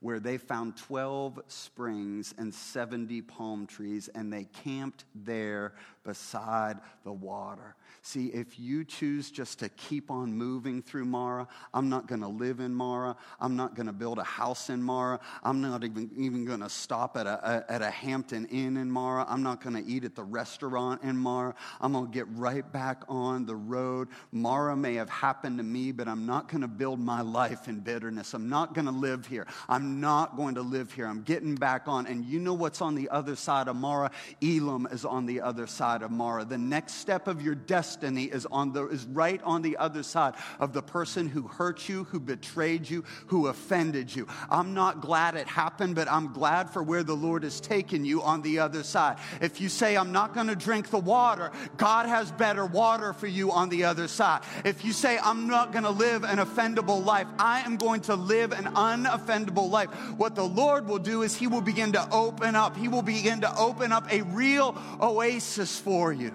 where 0.00 0.20
they 0.20 0.38
found 0.38 0.76
12 0.76 1.40
springs 1.48 2.34
and 2.38 2.52
70 2.52 3.22
palm 3.22 3.66
trees, 3.66 4.08
and 4.14 4.32
they 4.32 4.44
camped 4.44 5.04
there 5.14 5.72
beside 6.04 6.78
the 7.04 7.12
water. 7.12 7.74
See, 8.06 8.26
if 8.26 8.60
you 8.60 8.84
choose 8.84 9.30
just 9.30 9.60
to 9.60 9.70
keep 9.70 10.10
on 10.10 10.34
moving 10.34 10.82
through 10.82 11.06
Mara, 11.06 11.48
I'm 11.72 11.88
not 11.88 12.06
going 12.06 12.20
to 12.20 12.28
live 12.28 12.60
in 12.60 12.74
Mara. 12.74 13.16
I'm 13.40 13.56
not 13.56 13.74
going 13.74 13.86
to 13.86 13.94
build 13.94 14.18
a 14.18 14.24
house 14.24 14.68
in 14.68 14.82
Mara. 14.82 15.18
I'm 15.42 15.62
not 15.62 15.84
even, 15.84 16.10
even 16.14 16.44
going 16.44 16.60
to 16.60 16.68
stop 16.68 17.16
at 17.16 17.26
a, 17.26 17.64
a, 17.68 17.72
at 17.72 17.80
a 17.80 17.90
Hampton 17.90 18.44
Inn 18.46 18.76
in 18.76 18.90
Mara. 18.90 19.24
I'm 19.26 19.42
not 19.42 19.62
going 19.62 19.82
to 19.82 19.90
eat 19.90 20.04
at 20.04 20.14
the 20.14 20.22
restaurant 20.22 21.02
in 21.02 21.16
Mara. 21.16 21.54
I'm 21.80 21.92
going 21.94 22.08
to 22.08 22.12
get 22.12 22.26
right 22.32 22.70
back 22.70 23.04
on 23.08 23.46
the 23.46 23.56
road. 23.56 24.08
Mara 24.32 24.76
may 24.76 24.96
have 24.96 25.08
happened 25.08 25.56
to 25.56 25.64
me, 25.64 25.90
but 25.90 26.06
I'm 26.06 26.26
not 26.26 26.48
going 26.48 26.60
to 26.60 26.68
build 26.68 27.00
my 27.00 27.22
life 27.22 27.68
in 27.68 27.80
bitterness. 27.80 28.34
I'm 28.34 28.50
not 28.50 28.74
going 28.74 28.84
to 28.84 28.92
live 28.92 29.24
here. 29.26 29.46
I'm 29.66 29.93
not 30.00 30.36
going 30.36 30.56
to 30.56 30.62
live 30.62 30.92
here. 30.92 31.06
I'm 31.06 31.22
getting 31.22 31.54
back 31.54 31.86
on. 31.86 32.06
And 32.06 32.24
you 32.24 32.38
know 32.38 32.54
what's 32.54 32.80
on 32.80 32.94
the 32.94 33.08
other 33.10 33.36
side 33.36 33.68
of 33.68 33.76
Mara? 33.76 34.10
Elim 34.40 34.86
is 34.90 35.04
on 35.04 35.26
the 35.26 35.40
other 35.40 35.66
side 35.66 36.02
of 36.02 36.10
Mara. 36.10 36.44
The 36.44 36.58
next 36.58 36.94
step 36.94 37.28
of 37.28 37.42
your 37.42 37.54
destiny 37.54 38.24
is, 38.24 38.46
on 38.46 38.72
the, 38.72 38.86
is 38.88 39.04
right 39.06 39.42
on 39.42 39.62
the 39.62 39.76
other 39.76 40.02
side 40.02 40.34
of 40.60 40.72
the 40.72 40.82
person 40.82 41.28
who 41.28 41.42
hurt 41.42 41.88
you, 41.88 42.04
who 42.04 42.20
betrayed 42.20 42.88
you, 42.88 43.04
who 43.26 43.48
offended 43.48 44.14
you. 44.14 44.26
I'm 44.50 44.74
not 44.74 45.00
glad 45.00 45.34
it 45.34 45.46
happened, 45.46 45.94
but 45.94 46.10
I'm 46.10 46.32
glad 46.32 46.70
for 46.70 46.82
where 46.82 47.02
the 47.02 47.16
Lord 47.16 47.42
has 47.42 47.60
taken 47.60 48.04
you 48.04 48.22
on 48.22 48.42
the 48.42 48.58
other 48.58 48.82
side. 48.82 49.18
If 49.40 49.60
you 49.60 49.68
say, 49.68 49.96
I'm 49.96 50.12
not 50.12 50.34
going 50.34 50.48
to 50.48 50.56
drink 50.56 50.90
the 50.90 50.98
water, 50.98 51.52
God 51.76 52.06
has 52.06 52.30
better 52.32 52.66
water 52.66 53.12
for 53.12 53.26
you 53.26 53.52
on 53.52 53.68
the 53.68 53.84
other 53.84 54.08
side. 54.08 54.42
If 54.64 54.84
you 54.84 54.92
say, 54.92 55.18
I'm 55.22 55.46
not 55.46 55.72
going 55.72 55.84
to 55.84 55.90
live 55.90 56.24
an 56.24 56.38
offendable 56.38 57.04
life, 57.04 57.26
I 57.38 57.60
am 57.60 57.76
going 57.76 58.00
to 58.02 58.14
live 58.14 58.52
an 58.52 58.64
unoffendable 58.64 59.70
life 59.70 59.73
what 60.16 60.34
the 60.34 60.44
Lord 60.44 60.86
will 60.86 60.98
do 60.98 61.22
is 61.22 61.36
He 61.36 61.46
will 61.46 61.60
begin 61.60 61.92
to 61.92 62.08
open 62.10 62.54
up. 62.56 62.76
He 62.76 62.88
will 62.88 63.02
begin 63.02 63.40
to 63.42 63.56
open 63.56 63.92
up 63.92 64.12
a 64.12 64.22
real 64.22 64.76
oasis 65.00 65.78
for 65.78 66.12
you. 66.12 66.32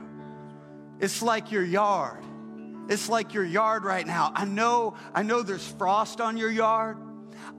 It's 0.99 1.21
like 1.21 1.52
your 1.52 1.63
yard. 1.63 2.23
It's 2.89 3.08
like 3.08 3.34
your 3.34 3.45
yard 3.45 3.84
right 3.84 4.06
now. 4.06 4.32
I 4.36 4.45
know, 4.45 4.95
I 5.13 5.23
know 5.23 5.43
there's 5.43 5.67
frost 5.67 6.19
on 6.19 6.38
your 6.38 6.49
yard. 6.49 6.97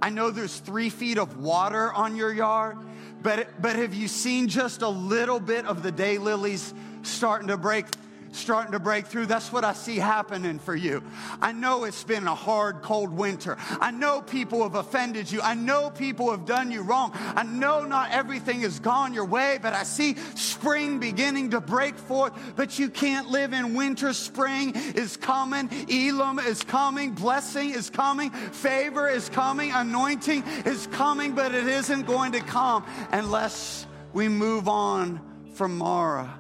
I 0.03 0.11
know 0.11 0.31
there's 0.31 0.59
three 0.59 0.91
feet 0.91 1.19
of 1.19 1.39
water 1.39 1.93
on 1.93 2.17
your 2.17 2.33
yard. 2.33 2.79
But, 3.23 3.61
but 3.61 3.77
have 3.77 3.95
you 3.95 4.09
seen 4.09 4.49
just 4.49 4.83
a 4.83 4.89
little 4.89 5.41
bit 5.41 5.67
of 5.67 5.83
the 5.83 5.93
daylilies 5.93 6.75
starting 7.03 7.49
to 7.49 7.57
break 7.57 7.87
starting 8.33 8.73
to 8.73 8.79
break 8.79 9.07
through. 9.07 9.27
That's 9.27 9.53
what 9.53 9.65
I 9.65 9.73
see 9.73 9.97
happening 9.97 10.59
for 10.59 10.75
you. 10.75 11.03
I 11.41 11.53
know 11.53 11.85
it's 11.85 12.05
been 12.05 12.27
a 12.27 12.35
hard, 12.35 12.83
cold 12.83 13.11
winter. 13.11 13.57
I 13.81 13.91
know 13.91 14.23
people 14.23 14.63
have 14.63 14.75
offended 14.75 15.31
you. 15.31 15.41
I 15.41 15.55
know 15.55 15.91
people 15.91 16.31
have 16.31 16.47
done 16.47 16.71
you 16.71 16.83
wrong. 16.83 17.13
I 17.15 17.43
know 17.43 17.85
not 17.85 18.11
everything 18.11 18.61
has 18.61 18.79
gone 18.79 19.15
your 19.15 19.25
way, 19.25 19.59
but 19.61 19.73
I 19.73 19.83
see 19.83 20.17
spring 20.35 20.99
beginning 20.99 21.51
to 21.51 21.61
break 21.61 21.97
forth. 21.97 22.33
But 22.57 22.79
you 22.79 22.89
can't 22.89 23.29
live 23.29 23.53
in 23.53 23.75
winter. 23.75 24.13
Spring 24.13 24.73
is 24.95 25.17
coming. 25.17 25.69
Elim 25.89 26.39
is 26.39 26.63
coming. 26.63 27.13
Blessing 27.13 27.71
is 27.71 27.91
coming. 27.91 28.31
Favor 28.31 29.09
is 29.09 29.29
coming. 29.29 29.73
Anointing 29.73 30.45
is 30.65 30.87
coming, 30.89 31.33
but 31.33 31.55
it 31.55 31.67
isn't 31.67 32.07
going 32.07 32.33
to 32.33 32.41
come 32.41 32.85
unless 33.13 33.87
we 34.13 34.29
move 34.29 34.69
on 34.69 35.21
from 35.55 35.79
Marah. 35.79 36.40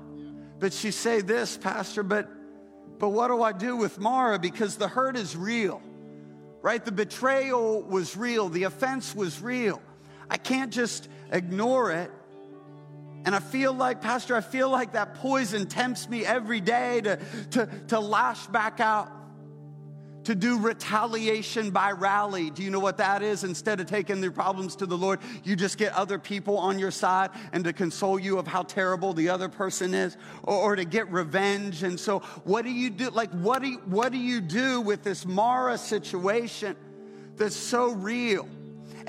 But 0.60 0.84
you 0.84 0.92
say 0.92 1.22
this, 1.22 1.56
Pastor, 1.56 2.02
but, 2.02 2.28
but 2.98 3.08
what 3.08 3.28
do 3.28 3.42
I 3.42 3.52
do 3.52 3.76
with 3.76 3.98
Mara? 3.98 4.38
Because 4.38 4.76
the 4.76 4.86
hurt 4.86 5.16
is 5.16 5.34
real, 5.34 5.82
right? 6.60 6.84
The 6.84 6.92
betrayal 6.92 7.82
was 7.82 8.16
real, 8.16 8.50
the 8.50 8.64
offense 8.64 9.14
was 9.14 9.40
real. 9.40 9.80
I 10.28 10.36
can't 10.36 10.72
just 10.72 11.08
ignore 11.32 11.90
it. 11.90 12.10
And 13.24 13.34
I 13.34 13.40
feel 13.40 13.72
like, 13.72 14.00
Pastor, 14.00 14.36
I 14.36 14.40
feel 14.40 14.70
like 14.70 14.92
that 14.92 15.14
poison 15.14 15.66
tempts 15.66 16.08
me 16.08 16.24
every 16.24 16.60
day 16.60 17.00
to, 17.02 17.18
to, 17.52 17.68
to 17.88 18.00
lash 18.00 18.46
back 18.46 18.80
out 18.80 19.10
to 20.24 20.34
do 20.34 20.58
retaliation 20.58 21.70
by 21.70 21.92
rally. 21.92 22.50
Do 22.50 22.62
you 22.62 22.70
know 22.70 22.80
what 22.80 22.98
that 22.98 23.22
is? 23.22 23.44
Instead 23.44 23.80
of 23.80 23.86
taking 23.86 24.20
their 24.20 24.30
problems 24.30 24.76
to 24.76 24.86
the 24.86 24.96
Lord, 24.96 25.20
you 25.44 25.56
just 25.56 25.78
get 25.78 25.92
other 25.94 26.18
people 26.18 26.58
on 26.58 26.78
your 26.78 26.90
side 26.90 27.30
and 27.52 27.64
to 27.64 27.72
console 27.72 28.18
you 28.18 28.38
of 28.38 28.46
how 28.46 28.62
terrible 28.62 29.12
the 29.12 29.28
other 29.28 29.48
person 29.48 29.94
is 29.94 30.16
or, 30.42 30.56
or 30.56 30.76
to 30.76 30.84
get 30.84 31.10
revenge. 31.10 31.82
And 31.82 31.98
so, 31.98 32.20
what 32.44 32.64
do 32.64 32.70
you 32.70 32.90
do? 32.90 33.10
Like, 33.10 33.30
what 33.30 33.62
do 33.62 33.68
you, 33.68 33.78
what 33.86 34.12
do 34.12 34.18
you 34.18 34.40
do 34.40 34.80
with 34.80 35.02
this 35.02 35.24
Mara 35.24 35.78
situation 35.78 36.76
that's 37.36 37.56
so 37.56 37.92
real? 37.92 38.48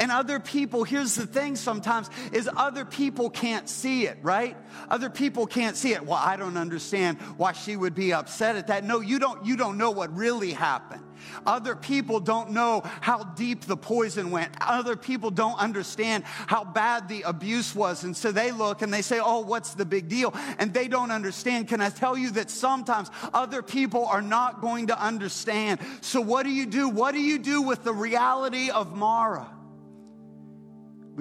And 0.02 0.12
other 0.12 0.40
people, 0.40 0.84
here's 0.84 1.14
the 1.14 1.28
thing 1.28 1.56
sometimes, 1.56 2.10
is 2.32 2.50
other 2.58 2.86
people 2.86 3.30
can't 3.30 3.70
see 3.70 4.08
it, 4.08 4.18
right? 4.24 4.58
Other 4.90 5.12
people 5.12 5.46
can't 5.46 5.78
see 5.78 5.94
it. 5.94 6.04
Well, 6.04 6.20
I 6.20 6.38
don't 6.38 6.58
understand 6.58 7.20
why 7.38 7.52
she 7.52 7.76
would 7.76 7.94
be 7.94 8.12
upset 8.12 8.56
at 8.56 8.66
that. 8.66 8.84
No, 8.84 9.00
you 9.00 9.20
don't, 9.20 9.46
you 9.46 9.56
don't 9.56 9.78
know 9.78 9.92
what 9.92 10.12
really 10.18 10.54
happened. 10.54 11.04
Other 11.46 11.76
people 11.76 12.20
don't 12.20 12.50
know 12.50 12.82
how 13.02 13.24
deep 13.24 13.66
the 13.66 13.78
poison 13.78 14.32
went. 14.32 14.52
Other 14.60 14.96
people 14.96 15.30
don't 15.30 15.60
understand 15.60 16.24
how 16.26 16.64
bad 16.64 17.08
the 17.08 17.22
abuse 17.22 17.76
was. 17.76 18.04
And 18.04 18.18
so 18.18 18.32
they 18.32 18.52
look 18.52 18.82
and 18.82 18.92
they 18.92 19.04
say, 19.04 19.20
Oh, 19.20 19.42
what's 19.42 19.76
the 19.76 19.86
big 19.86 20.08
deal? 20.08 20.34
And 20.58 20.74
they 20.74 20.88
don't 20.88 21.12
understand. 21.12 21.68
Can 21.68 21.80
I 21.80 21.92
tell 21.92 22.18
you 22.18 22.32
that 22.32 22.50
sometimes 22.50 23.12
other 23.36 23.62
people 23.62 24.08
are 24.08 24.24
not 24.24 24.62
going 24.62 24.88
to 24.88 25.00
understand? 25.00 25.80
So 26.02 26.22
what 26.22 26.42
do 26.42 26.50
you 26.50 26.66
do? 26.66 26.90
What 26.90 27.14
do 27.14 27.22
you 27.22 27.38
do 27.38 27.62
with 27.62 27.84
the 27.84 27.94
reality 27.94 28.72
of 28.72 28.96
Marah? 28.96 29.61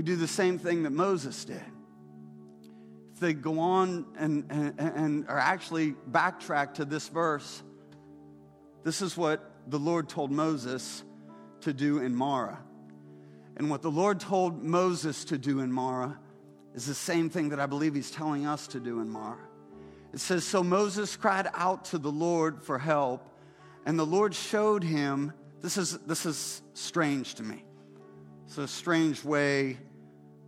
We 0.01 0.05
do 0.05 0.17
the 0.17 0.27
same 0.27 0.59
thing 0.59 0.85
that 0.85 0.93
Moses 0.93 1.45
did. 1.45 1.63
If 3.13 3.21
they 3.21 3.35
go 3.35 3.59
on 3.59 4.07
and, 4.17 4.47
and, 4.49 4.75
and 4.81 5.29
are 5.29 5.37
actually 5.37 5.95
backtrack 6.11 6.73
to 6.77 6.87
this 6.87 7.09
verse, 7.09 7.63
this 8.83 9.03
is 9.03 9.15
what 9.15 9.45
the 9.67 9.79
Lord 9.79 10.09
told 10.09 10.31
Moses 10.31 11.05
to 11.61 11.75
do 11.75 11.99
in 11.99 12.15
Marah. 12.15 12.61
And 13.59 13.69
what 13.69 13.83
the 13.83 13.91
Lord 13.91 14.21
told 14.21 14.65
Moses 14.65 15.27
to 15.27 15.37
do 15.37 15.61
in 15.61 15.71
Marah 15.71 16.19
is 16.75 16.87
the 16.87 16.95
same 16.95 17.29
thing 17.29 17.51
that 17.51 17.61
I 17.61 17.67
believe 17.67 17.95
he's 17.95 18.11
telling 18.11 18.47
us 18.47 18.69
to 18.69 18.81
do 18.81 19.01
in 19.01 19.11
Marah. 19.11 19.47
It 20.15 20.21
says, 20.21 20.45
So 20.45 20.65
Moses 20.65 21.15
cried 21.15 21.49
out 21.53 21.85
to 21.87 21.99
the 21.99 22.11
Lord 22.11 22.63
for 22.63 22.79
help, 22.79 23.29
and 23.85 23.99
the 23.99 24.07
Lord 24.07 24.35
showed 24.35 24.83
him. 24.83 25.35
This 25.61 25.77
is, 25.77 25.99
this 26.07 26.25
is 26.25 26.63
strange 26.73 27.35
to 27.35 27.43
me. 27.43 27.67
It's 28.47 28.57
a 28.57 28.67
strange 28.67 29.23
way. 29.23 29.77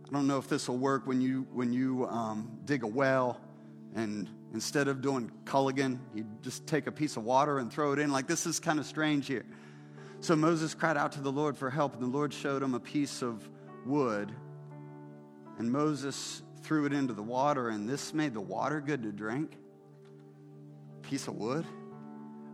I 0.07 0.13
don't 0.13 0.27
know 0.27 0.37
if 0.37 0.47
this 0.47 0.67
will 0.67 0.77
work 0.77 1.07
when 1.07 1.21
you, 1.21 1.47
when 1.53 1.73
you 1.73 2.05
um, 2.07 2.59
dig 2.65 2.83
a 2.83 2.87
well 2.87 3.39
and 3.95 4.29
instead 4.53 4.87
of 4.87 5.01
doing 5.01 5.31
Culligan, 5.45 5.99
you 6.13 6.25
just 6.41 6.67
take 6.67 6.87
a 6.87 6.91
piece 6.91 7.17
of 7.17 7.23
water 7.23 7.59
and 7.59 7.71
throw 7.71 7.93
it 7.93 7.99
in. 7.99 8.11
Like, 8.11 8.27
this 8.27 8.45
is 8.45 8.59
kind 8.59 8.79
of 8.79 8.85
strange 8.85 9.27
here. 9.27 9.45
So 10.19 10.35
Moses 10.35 10.73
cried 10.73 10.97
out 10.97 11.11
to 11.13 11.21
the 11.21 11.31
Lord 11.31 11.57
for 11.57 11.69
help, 11.69 11.93
and 11.93 12.01
the 12.01 12.07
Lord 12.07 12.33
showed 12.33 12.63
him 12.63 12.73
a 12.75 12.79
piece 12.79 13.21
of 13.21 13.47
wood. 13.85 14.31
And 15.57 15.71
Moses 15.71 16.41
threw 16.61 16.85
it 16.85 16.93
into 16.93 17.13
the 17.13 17.23
water, 17.23 17.69
and 17.69 17.89
this 17.89 18.13
made 18.13 18.33
the 18.33 18.41
water 18.41 18.79
good 18.79 19.03
to 19.03 19.11
drink. 19.11 19.57
Piece 21.01 21.27
of 21.27 21.35
wood. 21.35 21.65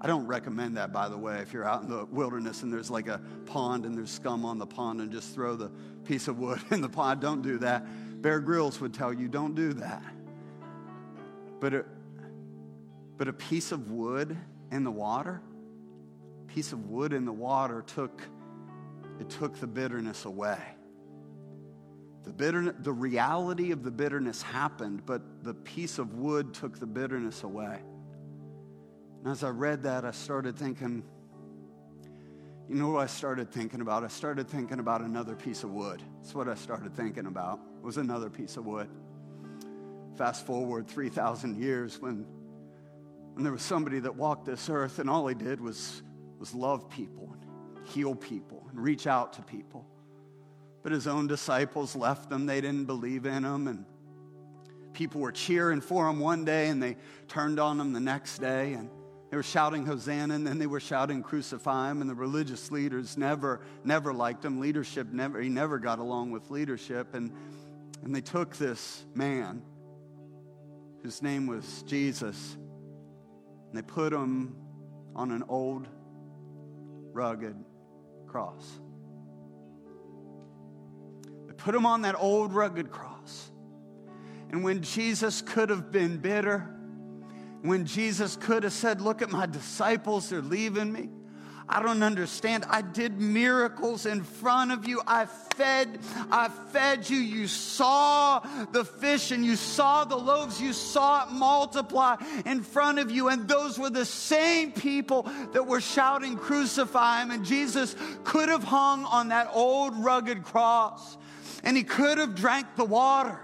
I 0.01 0.07
don't 0.07 0.27
recommend 0.27 0.77
that, 0.77 0.93
by 0.93 1.09
the 1.09 1.17
way, 1.17 1.39
if 1.39 1.51
you're 1.51 1.67
out 1.67 1.83
in 1.83 1.89
the 1.89 2.05
wilderness 2.05 2.63
and 2.63 2.71
there's 2.71 2.89
like 2.89 3.07
a 3.07 3.19
pond 3.45 3.85
and 3.85 3.97
there's 3.97 4.11
scum 4.11 4.45
on 4.45 4.57
the 4.57 4.65
pond 4.65 5.01
and 5.01 5.11
just 5.11 5.33
throw 5.35 5.55
the 5.55 5.69
piece 6.05 6.27
of 6.29 6.39
wood 6.39 6.61
in 6.71 6.81
the 6.81 6.89
pond. 6.89 7.19
Don't 7.19 7.41
do 7.41 7.57
that. 7.59 8.21
Bear 8.21 8.39
Grylls 8.39 8.79
would 8.79 8.93
tell 8.93 9.13
you, 9.13 9.27
don't 9.27 9.55
do 9.55 9.73
that. 9.73 10.03
But 11.59 11.73
a, 11.73 11.85
but 13.17 13.27
a 13.27 13.33
piece 13.33 13.73
of 13.73 13.91
wood 13.91 14.37
in 14.71 14.85
the 14.85 14.91
water, 14.91 15.41
piece 16.47 16.71
of 16.71 16.89
wood 16.89 17.11
in 17.11 17.25
the 17.25 17.33
water 17.33 17.83
took, 17.85 18.21
it 19.19 19.29
took 19.29 19.59
the 19.59 19.67
bitterness 19.67 20.23
away. 20.23 20.59
The, 22.23 22.31
bitter, 22.31 22.71
the 22.71 22.93
reality 22.93 23.71
of 23.71 23.83
the 23.83 23.91
bitterness 23.91 24.41
happened, 24.41 25.05
but 25.05 25.43
the 25.43 25.53
piece 25.53 25.99
of 25.99 26.13
wood 26.13 26.53
took 26.53 26.79
the 26.79 26.85
bitterness 26.85 27.43
away. 27.43 27.79
And 29.19 29.27
as 29.31 29.43
I 29.43 29.49
read 29.49 29.83
that, 29.83 30.05
I 30.05 30.11
started 30.11 30.55
thinking, 30.55 31.03
you 32.69 32.75
know 32.75 32.89
what 32.89 33.01
I 33.01 33.07
started 33.07 33.51
thinking 33.51 33.81
about? 33.81 34.03
I 34.03 34.07
started 34.07 34.47
thinking 34.47 34.79
about 34.79 35.01
another 35.01 35.35
piece 35.35 35.63
of 35.63 35.71
wood. 35.71 36.01
That's 36.21 36.33
what 36.33 36.47
I 36.47 36.55
started 36.55 36.95
thinking 36.95 37.25
about, 37.25 37.59
was 37.81 37.97
another 37.97 38.29
piece 38.29 38.57
of 38.57 38.65
wood. 38.65 38.89
Fast 40.17 40.45
forward 40.45 40.87
3,000 40.87 41.61
years 41.61 41.99
when, 41.99 42.25
when 43.33 43.43
there 43.43 43.51
was 43.51 43.61
somebody 43.61 43.99
that 43.99 44.15
walked 44.15 44.45
this 44.45 44.69
earth 44.69 44.99
and 44.99 45.09
all 45.09 45.27
he 45.27 45.35
did 45.35 45.59
was, 45.59 46.01
was 46.37 46.53
love 46.53 46.89
people 46.89 47.33
and 47.33 47.87
heal 47.87 48.15
people 48.15 48.67
and 48.69 48.79
reach 48.79 49.07
out 49.07 49.33
to 49.33 49.41
people. 49.41 49.85
But 50.81 50.91
his 50.91 51.07
own 51.07 51.27
disciples 51.27 51.95
left 51.95 52.29
them, 52.29 52.45
they 52.45 52.61
didn't 52.61 52.85
believe 52.85 53.25
in 53.25 53.43
him, 53.43 53.67
and 53.67 53.85
people 54.93 55.21
were 55.21 55.31
cheering 55.31 55.81
for 55.81 56.07
him 56.07 56.19
one 56.19 56.45
day 56.45 56.67
and 56.67 56.81
they 56.81 56.95
turned 57.27 57.59
on 57.59 57.79
him 57.79 57.93
the 57.93 57.99
next 57.99 58.39
day. 58.39 58.73
And 58.73 58.89
they 59.29 59.37
were 59.37 59.43
shouting 59.43 59.85
Hosanna, 59.85 60.33
and 60.33 60.45
then 60.45 60.57
they 60.57 60.65
were 60.65 60.79
shouting 60.79 61.21
Crucify 61.21 61.91
him, 61.91 62.01
and 62.01 62.09
the 62.09 62.15
religious 62.15 62.71
leaders 62.71 63.15
never, 63.15 63.61
never 63.83 64.11
liked 64.11 64.43
him. 64.43 64.59
Leadership 64.59 65.07
never, 65.11 65.39
he 65.39 65.49
never 65.49 65.77
got 65.77 65.99
along 65.99 66.31
with 66.31 66.49
leadership. 66.49 67.13
And, 67.13 67.31
and 68.03 68.15
they 68.15 68.21
took 68.21 68.55
this 68.55 69.05
man, 69.13 69.61
whose 71.03 71.21
name 71.21 71.45
was 71.45 71.83
Jesus, 71.83 72.55
and 72.55 73.77
they 73.77 73.83
put 73.83 74.11
him 74.11 74.55
on 75.15 75.29
an 75.29 75.43
old, 75.47 75.87
rugged 77.13 77.55
cross. 78.25 78.79
They 81.45 81.53
put 81.53 81.75
him 81.75 81.85
on 81.85 82.01
that 82.01 82.15
old, 82.17 82.51
rugged 82.51 82.89
cross. 82.89 83.51
And 84.49 84.63
when 84.63 84.81
Jesus 84.81 85.43
could 85.43 85.69
have 85.69 85.91
been 85.91 86.17
bitter, 86.17 86.78
when 87.61 87.85
Jesus 87.85 88.35
could 88.35 88.63
have 88.63 88.73
said, 88.73 89.01
Look 89.01 89.21
at 89.21 89.31
my 89.31 89.45
disciples, 89.45 90.29
they're 90.29 90.41
leaving 90.41 90.91
me. 90.91 91.09
I 91.71 91.83
don't 91.83 92.01
understand. 92.01 92.65
I 92.67 92.81
did 92.81 93.21
miracles 93.21 94.07
in 94.07 94.23
front 94.23 94.71
of 94.71 94.87
you. 94.87 95.03
I 95.05 95.27
fed, 95.27 95.99
I 96.31 96.49
fed 96.49 97.07
you. 97.07 97.17
You 97.17 97.47
saw 97.47 98.39
the 98.71 98.83
fish 98.83 99.29
and 99.29 99.45
you 99.45 99.55
saw 99.55 100.03
the 100.03 100.15
loaves. 100.15 100.59
You 100.59 100.73
saw 100.73 101.25
it 101.27 101.31
multiply 101.31 102.15
in 102.47 102.63
front 102.63 102.97
of 102.97 103.11
you. 103.11 103.29
And 103.29 103.47
those 103.47 103.77
were 103.77 103.91
the 103.91 104.05
same 104.05 104.71
people 104.71 105.29
that 105.53 105.67
were 105.67 105.79
shouting, 105.79 106.37
Crucify 106.37 107.21
him. 107.21 107.29
And 107.29 107.45
Jesus 107.45 107.95
could 108.23 108.49
have 108.49 108.63
hung 108.63 109.05
on 109.05 109.29
that 109.29 109.51
old 109.53 109.95
rugged 109.95 110.43
cross 110.43 111.17
and 111.63 111.77
he 111.77 111.83
could 111.83 112.17
have 112.17 112.33
drank 112.33 112.65
the 112.77 112.85
water. 112.85 113.39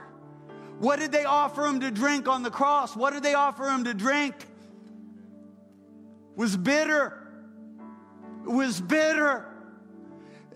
What 0.79 0.99
did 0.99 1.11
they 1.11 1.25
offer 1.25 1.65
him 1.65 1.79
to 1.79 1.91
drink 1.91 2.27
on 2.27 2.43
the 2.43 2.51
cross? 2.51 2.95
What 2.95 3.13
did 3.13 3.23
they 3.23 3.33
offer 3.33 3.69
him 3.69 3.85
to 3.85 3.93
drink? 3.93 4.35
It 4.37 6.37
was 6.37 6.57
bitter. 6.57 7.21
It 8.43 8.51
was 8.51 8.81
bitter. 8.81 9.54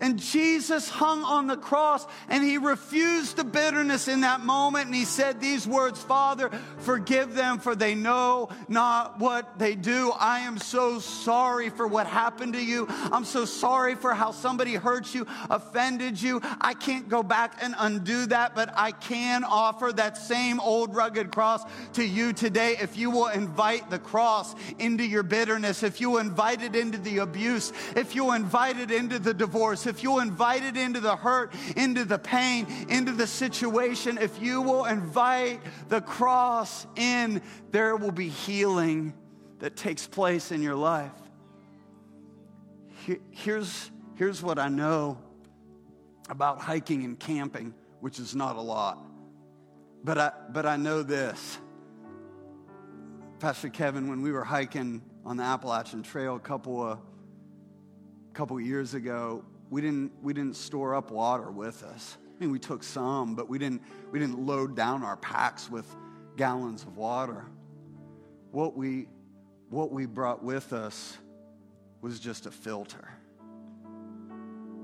And 0.00 0.18
Jesus 0.18 0.88
hung 0.88 1.22
on 1.24 1.46
the 1.46 1.56
cross 1.56 2.06
and 2.28 2.42
he 2.42 2.58
refused 2.58 3.36
the 3.36 3.44
bitterness 3.44 4.08
in 4.08 4.22
that 4.22 4.40
moment. 4.40 4.86
And 4.86 4.94
he 4.94 5.04
said 5.04 5.40
these 5.40 5.66
words 5.66 6.00
Father, 6.02 6.50
forgive 6.78 7.34
them, 7.34 7.58
for 7.58 7.74
they 7.74 7.94
know 7.94 8.48
not 8.68 9.18
what 9.18 9.58
they 9.58 9.74
do. 9.74 10.12
I 10.18 10.40
am 10.40 10.58
so 10.58 10.98
sorry 10.98 11.68
for 11.68 11.86
what 11.86 12.06
happened 12.06 12.54
to 12.54 12.64
you. 12.64 12.86
I'm 12.88 13.24
so 13.24 13.44
sorry 13.44 13.94
for 13.94 14.14
how 14.14 14.30
somebody 14.30 14.74
hurt 14.74 15.14
you, 15.14 15.26
offended 15.50 16.20
you. 16.20 16.40
I 16.60 16.74
can't 16.74 17.08
go 17.08 17.22
back 17.22 17.58
and 17.60 17.74
undo 17.78 18.26
that, 18.26 18.54
but 18.54 18.72
I 18.76 18.92
can 18.92 19.44
offer 19.44 19.92
that 19.92 20.16
same 20.16 20.60
old 20.60 20.94
rugged 20.94 21.30
cross 21.30 21.62
to 21.94 22.04
you 22.04 22.32
today 22.32 22.76
if 22.80 22.96
you 22.96 23.10
will 23.10 23.28
invite 23.28 23.90
the 23.90 23.98
cross 23.98 24.54
into 24.78 25.04
your 25.04 25.22
bitterness, 25.22 25.82
if 25.82 26.00
you 26.00 26.18
invite 26.18 26.62
it 26.62 26.74
into 26.74 26.98
the 26.98 27.18
abuse, 27.18 27.72
if 27.96 28.14
you 28.14 28.32
invite 28.32 28.78
it 28.78 28.90
into 28.90 29.18
the 29.18 29.34
divorce 29.34 29.86
if 29.90 30.02
you'll 30.02 30.20
invite 30.20 30.64
it 30.64 30.76
into 30.76 31.00
the 31.00 31.16
hurt, 31.16 31.52
into 31.76 32.06
the 32.06 32.18
pain, 32.18 32.66
into 32.88 33.12
the 33.12 33.26
situation, 33.26 34.16
if 34.16 34.40
you 34.40 34.62
will 34.62 34.86
invite 34.86 35.60
the 35.88 36.00
cross 36.00 36.86
in, 36.96 37.42
there 37.70 37.96
will 37.96 38.12
be 38.12 38.28
healing 38.28 39.12
that 39.58 39.76
takes 39.76 40.06
place 40.06 40.52
in 40.52 40.62
your 40.62 40.76
life. 40.76 41.12
Here's, 43.30 43.90
here's 44.14 44.42
what 44.42 44.58
I 44.58 44.68
know 44.68 45.18
about 46.28 46.60
hiking 46.60 47.04
and 47.04 47.18
camping, 47.18 47.74
which 48.00 48.18
is 48.18 48.34
not 48.34 48.56
a 48.56 48.60
lot. 48.60 48.98
But 50.02 50.18
I, 50.18 50.32
but 50.50 50.64
I 50.64 50.76
know 50.76 51.02
this. 51.02 51.58
Pastor 53.38 53.68
Kevin, 53.68 54.08
when 54.08 54.22
we 54.22 54.32
were 54.32 54.44
hiking 54.44 55.02
on 55.24 55.36
the 55.36 55.42
Appalachian 55.42 56.02
Trail 56.02 56.36
a 56.36 56.40
couple 56.40 56.82
of, 56.82 56.98
couple 58.32 58.58
years 58.60 58.94
ago, 58.94 59.44
we 59.70 59.80
didn't, 59.80 60.12
we 60.22 60.34
didn't 60.34 60.56
store 60.56 60.94
up 60.94 61.10
water 61.10 61.50
with 61.50 61.84
us. 61.84 62.18
I 62.26 62.44
mean, 62.44 62.50
we 62.50 62.58
took 62.58 62.82
some, 62.82 63.34
but 63.34 63.48
we 63.48 63.58
didn't, 63.58 63.82
we 64.10 64.18
didn't 64.18 64.44
load 64.44 64.74
down 64.74 65.04
our 65.04 65.16
packs 65.16 65.70
with 65.70 65.86
gallons 66.36 66.82
of 66.82 66.96
water. 66.96 67.44
What 68.50 68.76
we, 68.76 69.06
what 69.68 69.92
we 69.92 70.06
brought 70.06 70.42
with 70.42 70.72
us 70.72 71.16
was 72.00 72.18
just 72.18 72.46
a 72.46 72.50
filter. 72.50 73.08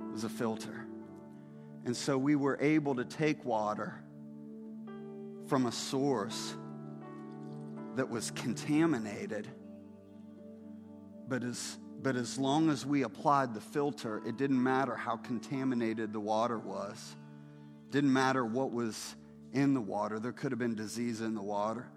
It 0.08 0.12
was 0.12 0.24
a 0.24 0.28
filter. 0.28 0.86
And 1.84 1.96
so 1.96 2.16
we 2.16 2.36
were 2.36 2.58
able 2.60 2.94
to 2.96 3.04
take 3.04 3.44
water 3.44 3.94
from 5.48 5.66
a 5.66 5.72
source 5.72 6.54
that 7.96 8.08
was 8.08 8.30
contaminated, 8.32 9.48
but 11.28 11.42
is 11.42 11.78
But 12.02 12.16
as 12.16 12.38
long 12.38 12.70
as 12.70 12.86
we 12.86 13.02
applied 13.02 13.54
the 13.54 13.60
filter, 13.60 14.22
it 14.26 14.36
didn't 14.36 14.62
matter 14.62 14.94
how 14.94 15.16
contaminated 15.16 16.12
the 16.12 16.20
water 16.20 16.58
was. 16.58 17.16
Didn't 17.90 18.12
matter 18.12 18.44
what 18.44 18.72
was 18.72 19.16
in 19.52 19.74
the 19.74 19.80
water. 19.80 20.18
There 20.18 20.32
could 20.32 20.52
have 20.52 20.58
been 20.58 20.74
disease 20.74 21.20
in 21.20 21.34
the 21.34 21.42
water, 21.42 21.88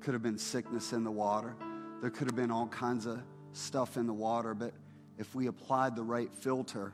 could 0.00 0.14
have 0.14 0.22
been 0.22 0.38
sickness 0.38 0.92
in 0.92 1.02
the 1.02 1.10
water, 1.10 1.56
there 2.00 2.10
could 2.10 2.28
have 2.28 2.36
been 2.36 2.50
all 2.50 2.66
kinds 2.68 3.06
of 3.06 3.20
stuff 3.52 3.96
in 3.96 4.06
the 4.06 4.12
water. 4.12 4.54
But 4.54 4.74
if 5.18 5.34
we 5.34 5.46
applied 5.46 5.96
the 5.96 6.02
right 6.02 6.32
filter 6.34 6.92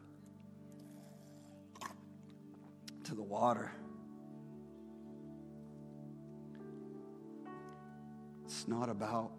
to 3.05 3.14
the 3.14 3.22
water, 3.22 3.72
it's 8.44 8.68
not 8.68 8.88
about 8.88 9.33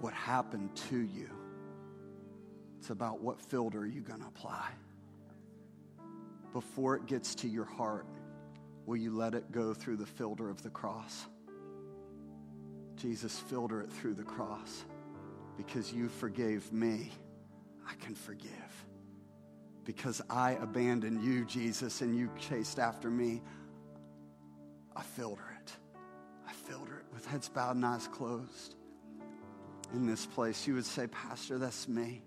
what 0.00 0.14
happened 0.14 0.74
to 0.88 0.98
you. 0.98 1.28
It's 2.84 2.90
about 2.90 3.22
what 3.22 3.40
filter 3.40 3.78
are 3.78 3.86
you 3.86 4.02
going 4.02 4.20
to 4.20 4.26
apply. 4.26 4.68
Before 6.52 6.96
it 6.96 7.06
gets 7.06 7.34
to 7.36 7.48
your 7.48 7.64
heart, 7.64 8.04
will 8.84 8.98
you 8.98 9.10
let 9.16 9.34
it 9.34 9.50
go 9.50 9.72
through 9.72 9.96
the 9.96 10.04
filter 10.04 10.50
of 10.50 10.62
the 10.62 10.68
cross? 10.68 11.24
Jesus, 12.96 13.38
filter 13.38 13.80
it 13.80 13.90
through 13.90 14.12
the 14.12 14.22
cross. 14.22 14.84
Because 15.56 15.94
you 15.94 16.10
forgave 16.10 16.70
me, 16.74 17.10
I 17.88 17.94
can 18.04 18.14
forgive. 18.14 18.50
Because 19.86 20.20
I 20.28 20.58
abandoned 20.60 21.24
you, 21.24 21.46
Jesus, 21.46 22.02
and 22.02 22.14
you 22.14 22.30
chased 22.38 22.78
after 22.78 23.08
me, 23.08 23.40
I 24.94 25.00
filter 25.00 25.56
it. 25.62 25.72
I 26.46 26.52
filter 26.52 26.98
it 26.98 27.06
with 27.14 27.24
heads 27.24 27.48
bowed 27.48 27.76
and 27.76 27.86
eyes 27.86 28.08
closed. 28.08 28.74
In 29.94 30.06
this 30.06 30.26
place, 30.26 30.66
you 30.66 30.74
would 30.74 30.84
say, 30.84 31.06
Pastor, 31.06 31.56
that's 31.56 31.88
me. 31.88 32.20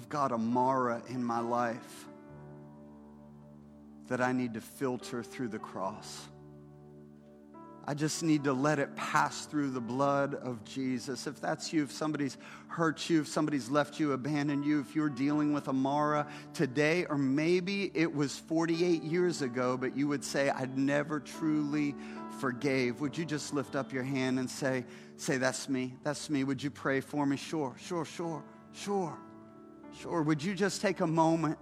I've 0.00 0.08
got 0.08 0.32
a 0.32 0.38
Marah 0.38 1.02
in 1.10 1.22
my 1.22 1.40
life 1.40 2.06
that 4.08 4.22
I 4.22 4.32
need 4.32 4.54
to 4.54 4.60
filter 4.62 5.22
through 5.22 5.48
the 5.48 5.58
cross. 5.58 6.26
I 7.84 7.92
just 7.92 8.22
need 8.22 8.44
to 8.44 8.54
let 8.54 8.78
it 8.78 8.96
pass 8.96 9.44
through 9.44 9.72
the 9.72 9.80
blood 9.80 10.36
of 10.36 10.64
Jesus. 10.64 11.26
If 11.26 11.38
that's 11.38 11.70
you, 11.74 11.82
if 11.82 11.92
somebody's 11.92 12.38
hurt 12.68 13.10
you, 13.10 13.20
if 13.20 13.28
somebody's 13.28 13.68
left 13.68 14.00
you, 14.00 14.12
abandoned 14.12 14.64
you, 14.64 14.80
if 14.80 14.96
you're 14.96 15.10
dealing 15.10 15.52
with 15.52 15.68
a 15.68 15.72
Marah 15.74 16.26
today, 16.54 17.04
or 17.10 17.18
maybe 17.18 17.90
it 17.92 18.14
was 18.14 18.38
48 18.38 19.02
years 19.02 19.42
ago, 19.42 19.76
but 19.76 19.94
you 19.94 20.08
would 20.08 20.24
say, 20.24 20.48
I'd 20.48 20.78
never 20.78 21.20
truly 21.20 21.94
forgave, 22.40 23.02
would 23.02 23.18
you 23.18 23.26
just 23.26 23.52
lift 23.52 23.76
up 23.76 23.92
your 23.92 24.04
hand 24.04 24.38
and 24.38 24.48
say, 24.48 24.86
say, 25.18 25.36
that's 25.36 25.68
me, 25.68 25.94
that's 26.04 26.30
me. 26.30 26.42
Would 26.42 26.62
you 26.62 26.70
pray 26.70 27.02
for 27.02 27.26
me? 27.26 27.36
Sure, 27.36 27.76
sure, 27.78 28.06
sure, 28.06 28.42
sure. 28.72 29.18
Sure. 29.98 30.22
Would 30.22 30.42
you 30.42 30.54
just 30.54 30.80
take 30.80 31.00
a 31.00 31.06
moment? 31.06 31.58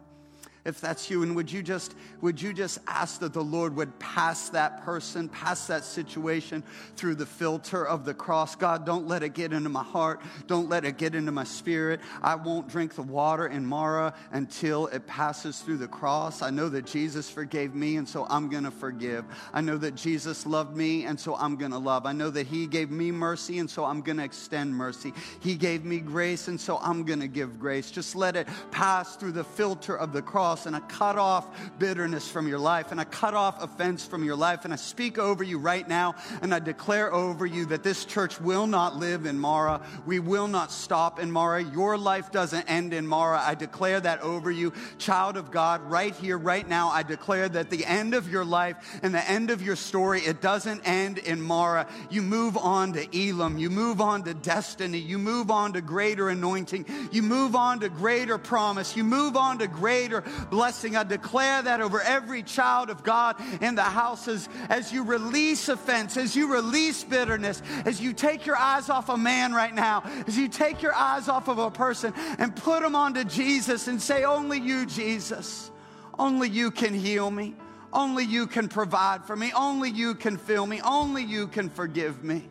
If 0.68 0.82
that's 0.82 1.08
you 1.08 1.22
and 1.22 1.34
would 1.34 1.50
you 1.50 1.62
just 1.62 1.94
would 2.20 2.42
you 2.42 2.52
just 2.52 2.78
ask 2.86 3.20
that 3.20 3.32
the 3.32 3.42
lord 3.42 3.74
would 3.76 3.98
pass 3.98 4.50
that 4.50 4.84
person 4.84 5.30
pass 5.30 5.66
that 5.68 5.82
situation 5.82 6.62
through 6.94 7.14
the 7.14 7.24
filter 7.24 7.86
of 7.86 8.04
the 8.04 8.12
cross? 8.12 8.54
God 8.54 8.84
don't 8.84 9.08
let 9.08 9.22
it 9.22 9.32
get 9.32 9.54
into 9.54 9.70
my 9.70 9.82
heart. 9.82 10.20
Don't 10.46 10.68
let 10.68 10.84
it 10.84 10.98
get 10.98 11.14
into 11.14 11.32
my 11.32 11.44
spirit. 11.44 12.00
I 12.20 12.34
won't 12.34 12.68
drink 12.68 12.94
the 12.94 13.02
water 13.02 13.46
in 13.46 13.64
marah 13.64 14.12
until 14.30 14.88
it 14.88 15.06
passes 15.06 15.60
through 15.60 15.78
the 15.78 15.88
cross. 15.88 16.42
I 16.42 16.50
know 16.50 16.68
that 16.68 16.84
jesus 16.84 17.30
forgave 17.30 17.74
me 17.74 17.96
and 17.96 18.06
so 18.06 18.26
i'm 18.28 18.50
going 18.50 18.64
to 18.64 18.70
forgive. 18.70 19.24
I 19.54 19.62
know 19.62 19.78
that 19.78 19.94
jesus 19.94 20.44
loved 20.44 20.76
me 20.76 21.06
and 21.06 21.18
so 21.18 21.34
i'm 21.36 21.56
going 21.56 21.72
to 21.72 21.78
love. 21.78 22.04
I 22.04 22.12
know 22.12 22.28
that 22.28 22.46
he 22.46 22.66
gave 22.66 22.90
me 22.90 23.10
mercy 23.10 23.58
and 23.58 23.70
so 23.70 23.86
i'm 23.86 24.02
going 24.02 24.18
to 24.18 24.24
extend 24.24 24.74
mercy. 24.74 25.14
He 25.40 25.54
gave 25.54 25.86
me 25.86 26.00
grace 26.00 26.48
and 26.48 26.60
so 26.60 26.78
i'm 26.82 27.04
going 27.04 27.20
to 27.20 27.28
give 27.28 27.58
grace. 27.58 27.90
Just 27.90 28.14
let 28.14 28.36
it 28.36 28.46
pass 28.70 29.16
through 29.16 29.32
the 29.32 29.44
filter 29.44 29.96
of 29.96 30.12
the 30.12 30.20
cross 30.20 30.57
and 30.66 30.76
I 30.76 30.80
cut 30.80 31.18
off 31.18 31.46
bitterness 31.78 32.28
from 32.28 32.48
your 32.48 32.58
life 32.58 32.90
and 32.92 33.00
I 33.00 33.04
cut 33.04 33.34
off 33.34 33.62
offense 33.62 34.06
from 34.06 34.24
your 34.24 34.36
life 34.36 34.64
and 34.64 34.72
I 34.72 34.76
speak 34.76 35.18
over 35.18 35.44
you 35.44 35.58
right 35.58 35.86
now 35.86 36.14
and 36.42 36.54
I 36.54 36.58
declare 36.58 37.12
over 37.12 37.46
you 37.46 37.66
that 37.66 37.82
this 37.82 38.04
church 38.04 38.40
will 38.40 38.66
not 38.66 38.96
live 38.96 39.26
in 39.26 39.38
Marah. 39.38 39.80
We 40.06 40.18
will 40.18 40.48
not 40.48 40.72
stop 40.72 41.18
in 41.18 41.30
Marah. 41.30 41.62
Your 41.62 41.96
life 41.98 42.30
doesn't 42.30 42.68
end 42.68 42.92
in 42.92 43.06
Marah. 43.06 43.42
I 43.44 43.54
declare 43.54 44.00
that 44.00 44.20
over 44.22 44.50
you, 44.50 44.72
child 44.98 45.36
of 45.36 45.50
God, 45.50 45.82
right 45.82 46.14
here, 46.14 46.38
right 46.38 46.68
now. 46.68 46.88
I 46.88 47.02
declare 47.02 47.48
that 47.48 47.70
the 47.70 47.84
end 47.84 48.14
of 48.14 48.30
your 48.30 48.44
life 48.44 48.76
and 49.02 49.14
the 49.14 49.30
end 49.30 49.50
of 49.50 49.62
your 49.62 49.76
story, 49.76 50.20
it 50.20 50.40
doesn't 50.40 50.82
end 50.86 51.18
in 51.18 51.40
Marah. 51.40 51.86
You 52.10 52.22
move 52.22 52.56
on 52.56 52.92
to 52.94 53.06
Elim. 53.16 53.58
You 53.58 53.70
move 53.70 54.00
on 54.00 54.24
to 54.24 54.34
destiny. 54.34 54.98
You 54.98 55.18
move 55.18 55.50
on 55.50 55.72
to 55.74 55.80
greater 55.80 56.28
anointing. 56.28 56.86
You 57.12 57.22
move 57.22 57.54
on 57.54 57.80
to 57.80 57.88
greater 57.88 58.38
promise. 58.38 58.96
You 58.96 59.04
move 59.04 59.36
on 59.36 59.58
to 59.58 59.66
greater 59.66 60.22
blessing. 60.50 60.96
I 60.96 61.04
declare 61.04 61.62
that 61.62 61.80
over 61.80 62.00
every 62.00 62.42
child 62.42 62.90
of 62.90 63.02
God 63.02 63.36
in 63.62 63.74
the 63.74 63.82
houses 63.82 64.48
as 64.68 64.92
you 64.92 65.04
release 65.04 65.68
offense, 65.68 66.16
as 66.16 66.34
you 66.34 66.52
release 66.52 67.04
bitterness, 67.04 67.62
as 67.84 68.00
you 68.00 68.12
take 68.12 68.46
your 68.46 68.56
eyes 68.56 68.90
off 68.90 69.08
a 69.08 69.16
man 69.16 69.52
right 69.52 69.74
now, 69.74 70.02
as 70.26 70.36
you 70.36 70.48
take 70.48 70.82
your 70.82 70.94
eyes 70.94 71.28
off 71.28 71.48
of 71.48 71.58
a 71.58 71.70
person 71.70 72.12
and 72.38 72.54
put 72.54 72.82
them 72.82 72.94
onto 72.94 73.24
Jesus 73.24 73.88
and 73.88 74.00
say, 74.00 74.24
Only 74.24 74.58
you, 74.58 74.86
Jesus, 74.86 75.70
only 76.18 76.48
you 76.48 76.70
can 76.70 76.94
heal 76.94 77.30
me. 77.30 77.54
Only 77.92 78.24
you 78.24 78.46
can 78.46 78.68
provide 78.68 79.24
for 79.24 79.34
me. 79.34 79.52
Only 79.54 79.90
you 79.90 80.14
can 80.14 80.36
fill 80.36 80.66
me. 80.66 80.80
Only 80.82 81.24
you 81.24 81.46
can 81.48 81.70
forgive 81.70 82.22
me. 82.22 82.46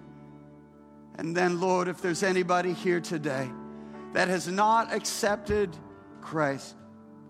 And 1.18 1.36
then, 1.36 1.60
Lord, 1.60 1.88
if 1.88 2.02
there's 2.02 2.24
anybody 2.24 2.74
here 2.74 3.00
today 3.00 3.50
that 4.14 4.28
has 4.28 4.48
not 4.48 4.94
accepted 4.94 5.76
Christ, 6.22 6.76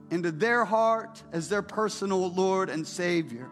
into 0.09 0.31
their 0.31 0.65
heart 0.65 1.21
as 1.31 1.49
their 1.49 1.61
personal 1.61 2.31
Lord 2.31 2.69
and 2.69 2.85
Savior. 2.85 3.49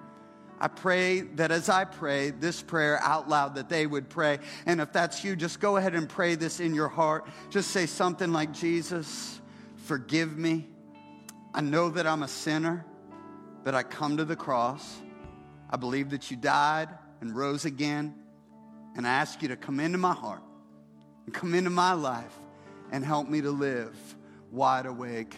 I 0.60 0.70
pray 0.70 1.22
that 1.22 1.52
as 1.52 1.68
I 1.68 1.84
pray 1.84 2.30
this 2.32 2.62
prayer 2.62 3.00
out 3.02 3.28
loud, 3.28 3.56
that 3.56 3.68
they 3.68 3.86
would 3.86 4.10
pray. 4.10 4.40
And 4.66 4.80
if 4.80 4.94
that's 4.94 5.24
you, 5.24 5.36
just 5.36 5.60
go 5.60 5.76
ahead 5.78 5.96
and 5.96 6.08
pray 6.08 6.36
this 6.36 6.60
in 6.60 6.74
your 6.74 6.88
heart. 6.88 7.28
Just 7.50 7.72
say 7.72 7.86
something 7.86 8.32
like, 8.32 8.54
Jesus, 8.54 9.42
forgive 9.76 10.38
me. 10.38 10.68
I 11.54 11.62
know 11.62 11.90
that 11.90 12.08
I'm 12.08 12.24
a 12.24 12.28
sinner, 12.28 12.86
but 13.64 13.76
I 13.76 13.84
come 13.84 14.18
to 14.18 14.26
the 14.26 14.36
cross. 14.36 15.02
I 15.70 15.78
believe 15.78 16.12
that 16.12 16.32
you 16.32 16.38
died 16.38 16.90
and 17.20 17.36
rose 17.36 17.66
again. 17.66 18.16
And 18.96 19.06
I 19.06 19.12
ask 19.12 19.42
you 19.42 19.50
to 19.50 19.58
come 19.58 19.82
into 19.82 19.98
my 19.98 20.14
heart 20.14 20.44
and 21.26 21.34
come 21.34 21.54
into 21.54 21.70
my 21.70 21.94
life 21.94 22.34
and 22.92 23.04
help 23.04 23.28
me 23.28 23.42
to 23.42 23.52
live 23.52 23.98
wide 24.52 24.86
awake 24.86 25.36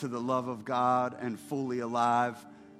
to 0.00 0.08
the 0.08 0.20
love 0.20 0.48
of 0.48 0.64
God 0.64 1.16
and 1.20 1.38
fully 1.38 1.80
alive 1.80 2.36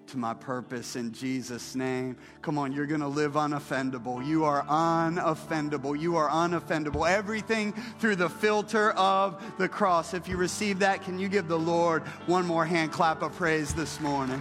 to 0.08 0.16
my 0.16 0.34
purpose 0.34 0.96
in 0.96 1.12
Jesus' 1.12 1.74
name. 1.74 2.16
Come 2.40 2.58
on, 2.58 2.72
you're 2.72 2.86
going 2.86 3.00
to 3.00 3.08
live 3.08 3.32
unoffendable. 3.34 4.26
You 4.26 4.44
are 4.44 4.64
unoffendable. 4.64 5.98
You 5.98 6.16
are 6.16 6.28
unoffendable. 6.30 7.08
Everything 7.08 7.72
through 7.98 8.16
the 8.16 8.30
filter 8.30 8.92
of 8.92 9.42
the 9.58 9.68
cross. 9.68 10.14
If 10.14 10.26
you 10.28 10.36
receive 10.36 10.78
that, 10.78 11.02
can 11.02 11.18
you 11.18 11.28
give 11.28 11.48
the 11.48 11.58
Lord 11.58 12.02
one 12.26 12.46
more 12.46 12.64
hand 12.64 12.92
clap 12.92 13.22
of 13.22 13.36
praise 13.36 13.74
this 13.74 14.00
morning? 14.00 14.40